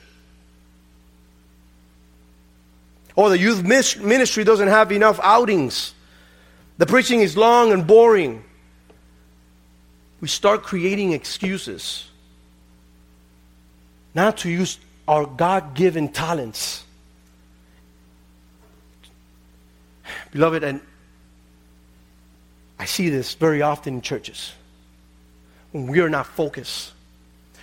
Or 3.14 3.29
the 3.29 3.39
youth 3.39 3.62
ministry 3.62 4.45
doesn't 4.45 4.68
have 4.68 4.93
enough 4.93 5.20
outings. 5.22 5.93
The 6.79 6.87
preaching 6.87 7.20
is 7.20 7.37
long 7.37 7.72
and 7.72 7.87
boring. 7.87 8.45
We 10.20 10.29
start 10.29 10.62
creating 10.62 11.12
excuses 11.12 12.09
not 14.14 14.39
to 14.39 14.51
use 14.51 14.79
our 15.07 15.26
God 15.26 15.74
given 15.74 16.09
talents. 16.09 16.85
Beloved, 20.33 20.64
and 20.64 20.81
I 22.79 22.85
see 22.85 23.09
this 23.11 23.35
very 23.35 23.62
often 23.62 23.95
in 23.95 24.01
churches 24.01 24.53
when 25.72 25.87
we 25.87 26.01
are 26.01 26.09
not 26.09 26.26
focused 26.26 26.93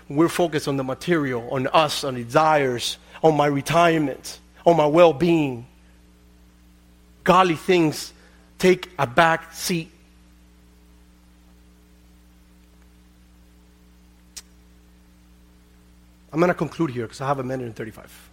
When 0.08 0.18
we're 0.18 0.30
focused 0.30 0.68
on 0.68 0.78
the 0.78 0.84
material, 0.84 1.48
on 1.52 1.68
us, 1.68 2.04
on 2.04 2.16
desires, 2.16 2.98
on 3.24 3.36
my 3.36 3.48
retirement, 3.48 4.40
on 4.66 4.78
my 4.78 4.86
well 4.86 5.14
being. 5.14 5.66
Godly 7.24 7.56
things 7.56 8.14
take 8.58 8.90
a 8.98 9.08
back 9.08 9.54
seat. 9.54 9.92
I'm 16.32 16.40
going 16.40 16.50
to 16.50 16.54
conclude 16.54 16.92
here 16.92 17.04
because 17.04 17.22
I 17.22 17.28
have 17.28 17.40
a 17.40 17.44
minute 17.44 17.66
and 17.66 17.76
35. 17.76 18.30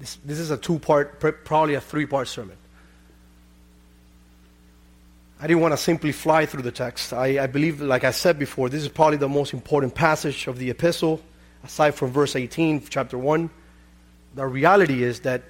This, 0.00 0.18
this 0.24 0.38
is 0.38 0.50
a 0.50 0.56
two 0.56 0.78
part, 0.78 1.18
probably 1.44 1.74
a 1.74 1.80
three 1.80 2.06
part 2.06 2.28
sermon. 2.28 2.56
I 5.40 5.46
didn't 5.46 5.62
want 5.62 5.72
to 5.72 5.78
simply 5.78 6.12
fly 6.12 6.46
through 6.46 6.62
the 6.62 6.72
text. 6.72 7.12
I, 7.12 7.44
I, 7.44 7.46
believe, 7.46 7.80
like 7.80 8.02
I 8.04 8.10
said 8.10 8.38
before, 8.38 8.68
this 8.68 8.82
is 8.82 8.88
probably 8.88 9.18
the 9.18 9.28
most 9.28 9.52
important 9.52 9.94
passage 9.94 10.48
of 10.48 10.58
the 10.58 10.68
epistle, 10.70 11.22
aside 11.62 11.94
from 11.94 12.10
verse 12.10 12.34
18, 12.34 12.86
chapter 12.88 13.16
1. 13.16 13.48
The 14.34 14.46
reality 14.46 15.02
is 15.02 15.20
that 15.20 15.42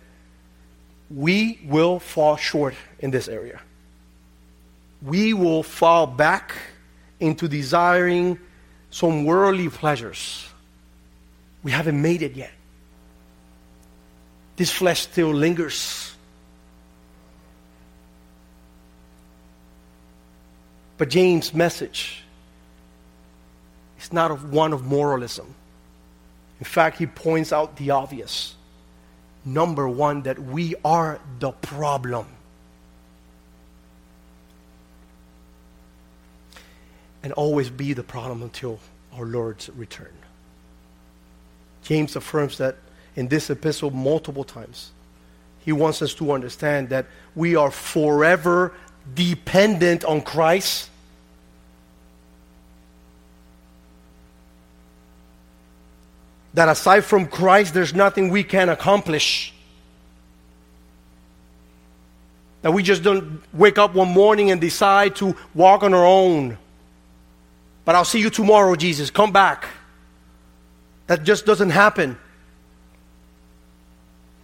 we 1.11 1.61
will 1.65 1.99
fall 1.99 2.37
short 2.37 2.75
in 2.99 3.11
this 3.11 3.29
area. 3.29 3.61
We 5.03 5.33
will 5.33 5.63
fall 5.63 6.07
back 6.07 6.55
into 7.21 7.49
desiring 7.49 8.39
some 8.91 9.25
worldly 9.25 9.69
pleasures. 9.69 10.49
We 11.63 11.71
haven't 11.71 12.01
made 12.01 12.23
it 12.23 12.35
yet. 12.35 12.53
This 14.57 14.71
flesh 14.71 15.03
still 15.03 15.33
lingers. 15.33 16.13
But 20.97 21.11
James' 21.11 21.55
message 21.55 22.25
is 24.01 24.13
not 24.13 24.31
of 24.31 24.53
one 24.53 24.73
of 24.73 24.85
moralism. 24.85 25.55
In 26.59 26.65
fact, 26.65 26.99
he 26.99 27.07
points 27.07 27.53
out 27.53 27.77
the 27.77 27.91
obvious. 27.91 28.57
Number 29.49 29.89
one, 29.89 30.23
that 30.23 30.39
we 30.39 30.75
are 30.85 31.19
the 31.39 31.53
problem. 31.53 32.27
And 37.23 37.33
always 37.33 37.71
be 37.71 37.95
the 37.95 38.03
problem 38.03 38.43
until 38.43 38.79
our 39.15 39.25
Lord's 39.25 39.71
return. 39.71 40.13
James 41.83 42.15
affirms 42.15 42.59
that 42.59 42.77
in 43.17 43.29
this 43.29 43.49
epistle 43.49 43.91
multiple 43.91 44.45
times. 44.45 44.91
He 45.65 45.73
wants 45.73 46.03
us 46.03 46.13
to 46.15 46.33
understand 46.33 46.91
that 46.91 47.07
we 47.35 47.57
are 47.57 47.71
forever 47.71 48.75
dependent 49.15 50.05
on 50.05 50.21
Christ. 50.21 50.91
That 56.59 56.69
aside 56.69 57.05
from 57.05 57.29
Christ, 57.29 57.73
there's 57.73 57.95
nothing 57.95 58.31
we 58.31 58.43
can 58.43 58.69
accomplish. 58.69 59.55
That 62.63 62.73
we 62.73 62.83
just 62.83 63.05
don't 63.05 63.41
wake 63.53 63.79
up 63.79 63.95
one 63.95 64.09
morning 64.09 64.51
and 64.51 64.61
decide 64.61 65.15
to 65.23 65.37
walk 65.55 65.85
on 65.85 65.95
our 65.95 66.05
own. 66.05 66.59
But 67.85 67.95
I'll 67.95 68.05
see 68.05 68.19
you 68.19 68.29
tomorrow, 68.29 68.75
Jesus. 68.75 69.09
Come 69.09 69.31
back. 69.31 69.69
That 71.07 71.23
just 71.23 71.47
doesn't 71.47 71.71
happen. 71.71 72.19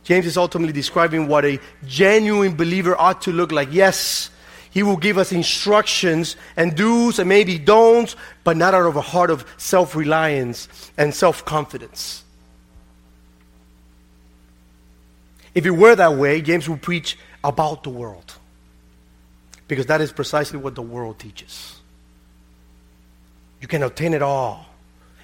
James 0.05 0.25
is 0.25 0.37
ultimately 0.37 0.73
describing 0.73 1.27
what 1.27 1.45
a 1.45 1.59
genuine 1.85 2.55
believer 2.55 2.95
ought 2.97 3.23
to 3.23 3.33
look 3.33 3.51
like. 3.51 3.71
Yes, 3.73 4.31
He 4.75 4.83
will 4.83 4.97
give 4.97 5.18
us 5.18 5.31
instructions 5.31 6.35
and 6.57 6.77
do's 6.77 7.20
and 7.20 7.29
maybe 7.29 7.59
don'ts, 7.59 8.16
but 8.43 8.57
not 8.57 8.75
out 8.75 8.87
of 8.87 8.97
a 8.97 9.01
heart 9.01 9.31
of 9.31 9.47
self 9.57 9.95
reliance 9.95 10.91
and 10.99 11.14
self 11.14 11.45
confidence. 11.45 12.25
If 15.55 15.64
it 15.64 15.70
were 15.70 15.95
that 15.95 16.16
way, 16.16 16.43
James 16.43 16.68
would 16.68 16.83
preach 16.83 17.16
about 17.45 17.85
the 17.85 17.91
world. 17.91 18.35
Because 19.68 19.87
that 19.87 20.01
is 20.01 20.11
precisely 20.11 20.59
what 20.59 20.75
the 20.75 20.83
world 20.83 21.20
teaches. 21.20 21.77
You 23.61 23.68
can 23.68 23.85
obtain 23.85 24.12
it 24.12 24.22
all. 24.22 24.66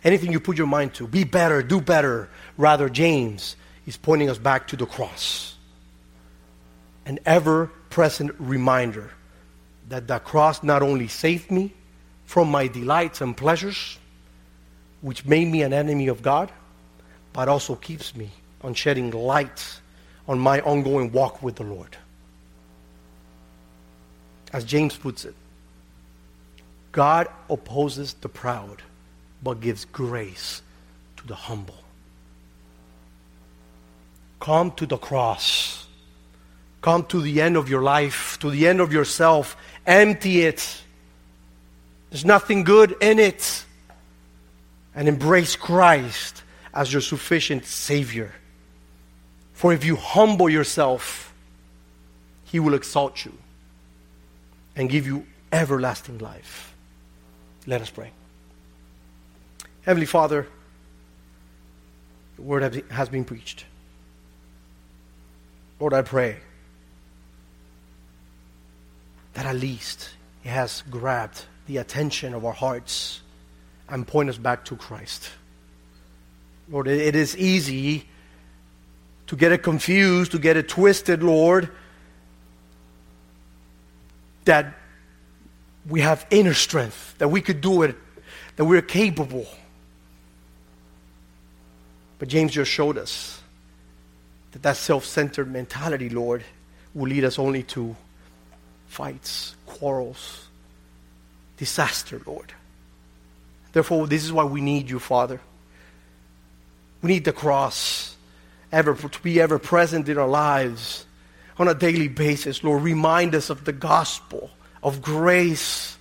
Anything 0.05 0.31
you 0.31 0.39
put 0.39 0.59
your 0.59 0.69
mind 0.69 0.95
to, 0.95 1.09
be 1.09 1.25
better, 1.25 1.61
do 1.61 1.81
better. 1.81 2.31
Rather, 2.57 2.89
James 2.89 3.57
is 3.85 3.97
pointing 3.97 4.31
us 4.31 4.39
back 4.39 4.69
to 4.69 4.77
the 4.77 4.87
cross. 4.87 5.57
An 7.05 7.19
ever 7.27 7.67
present 7.91 8.31
reminder 8.39 9.11
that 9.91 10.07
the 10.07 10.19
cross 10.21 10.63
not 10.63 10.83
only 10.83 11.09
saved 11.09 11.51
me 11.51 11.73
from 12.25 12.51
my 12.51 12.69
delights 12.69 13.21
and 13.21 13.37
pleasures, 13.37 13.99
which 15.03 15.27
made 15.27 15.49
me 15.49 15.63
an 15.63 15.73
enemy 15.73 16.09
of 16.09 16.23
God, 16.23 16.51
but 17.33 17.49
also 17.49 17.75
keeps 17.75 18.15
me 18.17 18.31
on 18.63 18.73
shedding 18.75 19.11
light 19.11 19.81
on 20.29 20.39
my 20.39 20.61
ongoing 20.61 21.11
walk 21.11 21.43
with 21.43 21.57
the 21.57 21.65
Lord. 21.65 21.97
As 24.53 24.65
James 24.65 24.97
puts 24.97 25.25
it, 25.25 25.35
God 26.93 27.29
opposes 27.49 28.15
the 28.15 28.29
proud, 28.29 28.83
but 29.43 29.61
gives 29.61 29.85
grace 29.87 30.63
to 31.17 31.27
the 31.27 31.35
humble. 31.35 31.83
Come 34.39 34.71
to 34.73 34.87
the 34.87 34.99
cross. 34.99 35.80
Come 36.81 37.05
to 37.07 37.21
the 37.21 37.43
end 37.43 37.57
of 37.57 37.69
your 37.69 37.83
life, 37.83 38.39
to 38.41 38.51
the 38.51 38.67
end 38.67 38.81
of 38.81 38.93
yourself, 38.93 39.57
empty 39.87 40.43
it. 40.43 40.83
There's 42.09 42.25
nothing 42.25 42.65
good 42.65 42.97
in 43.01 43.19
it. 43.19 43.65
And 44.95 45.07
embrace 45.07 45.57
Christ 45.57 46.43
as 46.75 46.93
your 46.93 47.03
sufficient 47.03 47.65
Savior. 47.65 48.33
For 49.53 49.73
if 49.73 49.85
you 49.85 49.97
humble 49.97 50.49
yourself, 50.49 51.33
He 52.45 52.59
will 52.59 52.75
exalt 52.75 53.25
you 53.25 53.33
and 54.75 54.89
give 54.89 55.07
you 55.07 55.27
everlasting 55.53 56.19
life. 56.19 56.75
Let 57.67 57.83
us 57.83 57.91
pray. 57.91 58.11
Heavenly 59.83 60.07
Father, 60.07 60.47
the 62.37 62.43
word 62.43 62.85
has 62.91 63.09
been 63.09 63.25
preached. 63.25 63.65
Lord, 65.79 65.95
I 65.95 66.03
pray 66.03 66.37
that 69.41 69.47
at 69.47 69.57
least 69.57 70.11
it 70.45 70.51
has 70.51 70.83
grabbed 70.91 71.47
the 71.67 71.79
attention 71.79 72.35
of 72.35 72.45
our 72.45 72.53
hearts 72.53 73.23
and 73.89 74.07
point 74.07 74.29
us 74.29 74.37
back 74.37 74.67
to 74.67 74.77
Christ. 74.77 75.31
Lord, 76.69 76.87
it 76.87 77.17
is 77.17 77.35
easy 77.39 78.05
to 79.29 79.37
get 79.37 79.51
it 79.51 79.63
confused, 79.63 80.33
to 80.33 80.39
get 80.39 80.59
it 80.59 80.69
twisted, 80.69 81.23
Lord, 81.23 81.71
that 84.45 84.75
we 85.89 86.03
have 86.03 86.27
inner 86.31 86.53
strength, 86.53 87.15
that 87.17 87.29
we 87.29 87.41
could 87.41 87.63
do 87.63 87.81
it, 87.81 87.97
that 88.57 88.67
we're 88.67 88.83
capable. 88.83 89.47
But 92.19 92.29
James 92.29 92.53
just 92.53 92.71
showed 92.71 92.99
us 92.99 93.41
that 94.53 94.63
that 94.65 94.77
self 94.77 95.07
centered 95.07 95.51
mentality, 95.51 96.11
Lord, 96.11 96.45
will 96.93 97.09
lead 97.09 97.25
us 97.25 97.39
only 97.39 97.63
to 97.63 97.97
fights, 98.91 99.55
quarrels, 99.67 100.49
disaster, 101.57 102.21
Lord. 102.27 102.53
Therefore, 103.73 104.09
this 104.09 104.25
is 104.25 104.33
why 104.33 104.45
we 104.45 104.61
need 104.61 104.91
you, 104.91 104.99
Father. 104.99 105.41
We 107.01 107.13
need 107.13 107.25
the 107.25 107.33
cross 107.33 108.17
ever 108.73 108.95
to 108.95 109.23
be 109.23 109.41
ever 109.41 109.61
present 109.61 110.09
in 110.09 110.19
our 110.19 110.29
lives 110.29 111.07
on 111.57 111.69
a 111.69 111.75
daily 111.75 112.09
basis. 112.09 112.65
Lord, 112.65 112.83
remind 112.83 113.35
us 113.37 113.49
of 113.49 113.65
the 113.65 113.73
gospel 113.73 114.51
of 114.83 115.01
grace. 115.01 115.97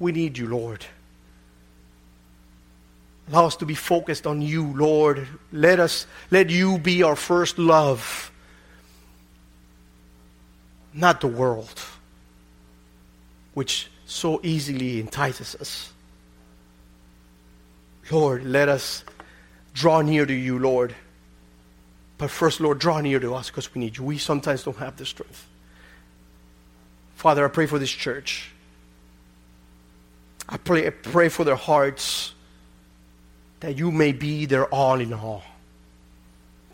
We 0.00 0.10
need 0.10 0.36
you, 0.36 0.48
Lord. 0.48 0.84
Allow 3.30 3.46
us 3.46 3.56
to 3.56 3.64
be 3.64 3.76
focused 3.76 4.26
on 4.26 4.42
you, 4.42 4.66
Lord. 4.76 5.28
Let 5.52 5.78
us 5.78 6.06
let 6.32 6.50
you 6.50 6.78
be 6.78 7.04
our 7.04 7.16
first 7.16 7.60
love. 7.60 8.32
Not 10.92 11.20
the 11.20 11.28
world 11.28 11.80
which 13.54 13.88
so 14.04 14.40
easily 14.42 15.00
entices 15.00 15.54
us. 15.54 15.92
Lord, 18.10 18.44
let 18.44 18.68
us 18.68 19.04
draw 19.72 20.02
near 20.02 20.26
to 20.26 20.32
you, 20.32 20.58
Lord. 20.58 20.94
But 22.18 22.30
first, 22.30 22.60
Lord, 22.60 22.78
draw 22.78 23.00
near 23.00 23.18
to 23.18 23.34
us 23.34 23.48
because 23.48 23.74
we 23.74 23.80
need 23.80 23.96
you. 23.96 24.04
We 24.04 24.18
sometimes 24.18 24.62
don't 24.62 24.76
have 24.76 24.96
the 24.96 25.06
strength. 25.06 25.46
Father, 27.16 27.44
I 27.44 27.48
pray 27.48 27.66
for 27.66 27.78
this 27.78 27.90
church. 27.90 28.50
I 30.48 30.58
pray, 30.58 30.86
I 30.86 30.90
pray 30.90 31.28
for 31.30 31.44
their 31.44 31.56
hearts 31.56 32.34
that 33.60 33.78
you 33.78 33.90
may 33.90 34.12
be 34.12 34.44
their 34.44 34.66
all 34.66 35.00
in 35.00 35.12
all. 35.12 35.42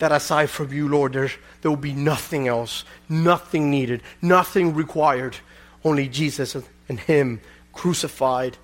That 0.00 0.12
aside 0.12 0.50
from 0.50 0.72
you, 0.72 0.88
Lord, 0.88 1.12
there, 1.12 1.30
there 1.62 1.70
will 1.70 1.76
be 1.76 1.92
nothing 1.92 2.48
else, 2.48 2.84
nothing 3.08 3.70
needed, 3.70 4.02
nothing 4.20 4.74
required 4.74 5.36
only 5.84 6.08
Jesus 6.08 6.56
and 6.88 7.00
Him 7.00 7.40
crucified. 7.72 8.56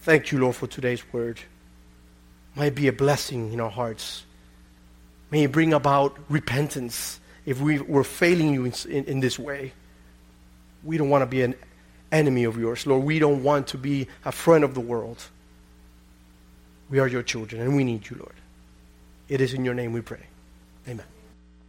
Thank 0.00 0.32
you, 0.32 0.38
Lord, 0.38 0.56
for 0.56 0.66
today's 0.66 1.02
word. 1.12 1.40
May 2.54 2.68
it 2.68 2.74
be 2.74 2.88
a 2.88 2.92
blessing 2.92 3.52
in 3.52 3.60
our 3.60 3.70
hearts. 3.70 4.24
May 5.30 5.44
it 5.44 5.52
bring 5.52 5.72
about 5.72 6.16
repentance 6.28 7.20
if 7.44 7.60
we 7.60 7.78
were 7.80 8.04
failing 8.04 8.54
you 8.54 8.64
in, 8.64 8.72
in, 8.88 9.04
in 9.04 9.20
this 9.20 9.38
way. 9.38 9.72
We 10.84 10.96
don't 10.98 11.10
want 11.10 11.22
to 11.22 11.26
be 11.26 11.42
an 11.42 11.54
enemy 12.12 12.44
of 12.44 12.56
yours, 12.58 12.86
Lord. 12.86 13.02
We 13.04 13.18
don't 13.18 13.42
want 13.42 13.68
to 13.68 13.78
be 13.78 14.08
a 14.24 14.32
friend 14.32 14.64
of 14.64 14.74
the 14.74 14.80
world. 14.80 15.22
We 16.88 17.00
are 17.00 17.08
your 17.08 17.22
children, 17.22 17.62
and 17.62 17.76
we 17.76 17.82
need 17.82 18.08
you, 18.08 18.16
Lord. 18.18 18.34
It 19.28 19.40
is 19.40 19.54
in 19.54 19.64
your 19.64 19.74
name 19.74 19.92
we 19.92 20.00
pray. 20.00 20.24
Amen. 20.88 21.15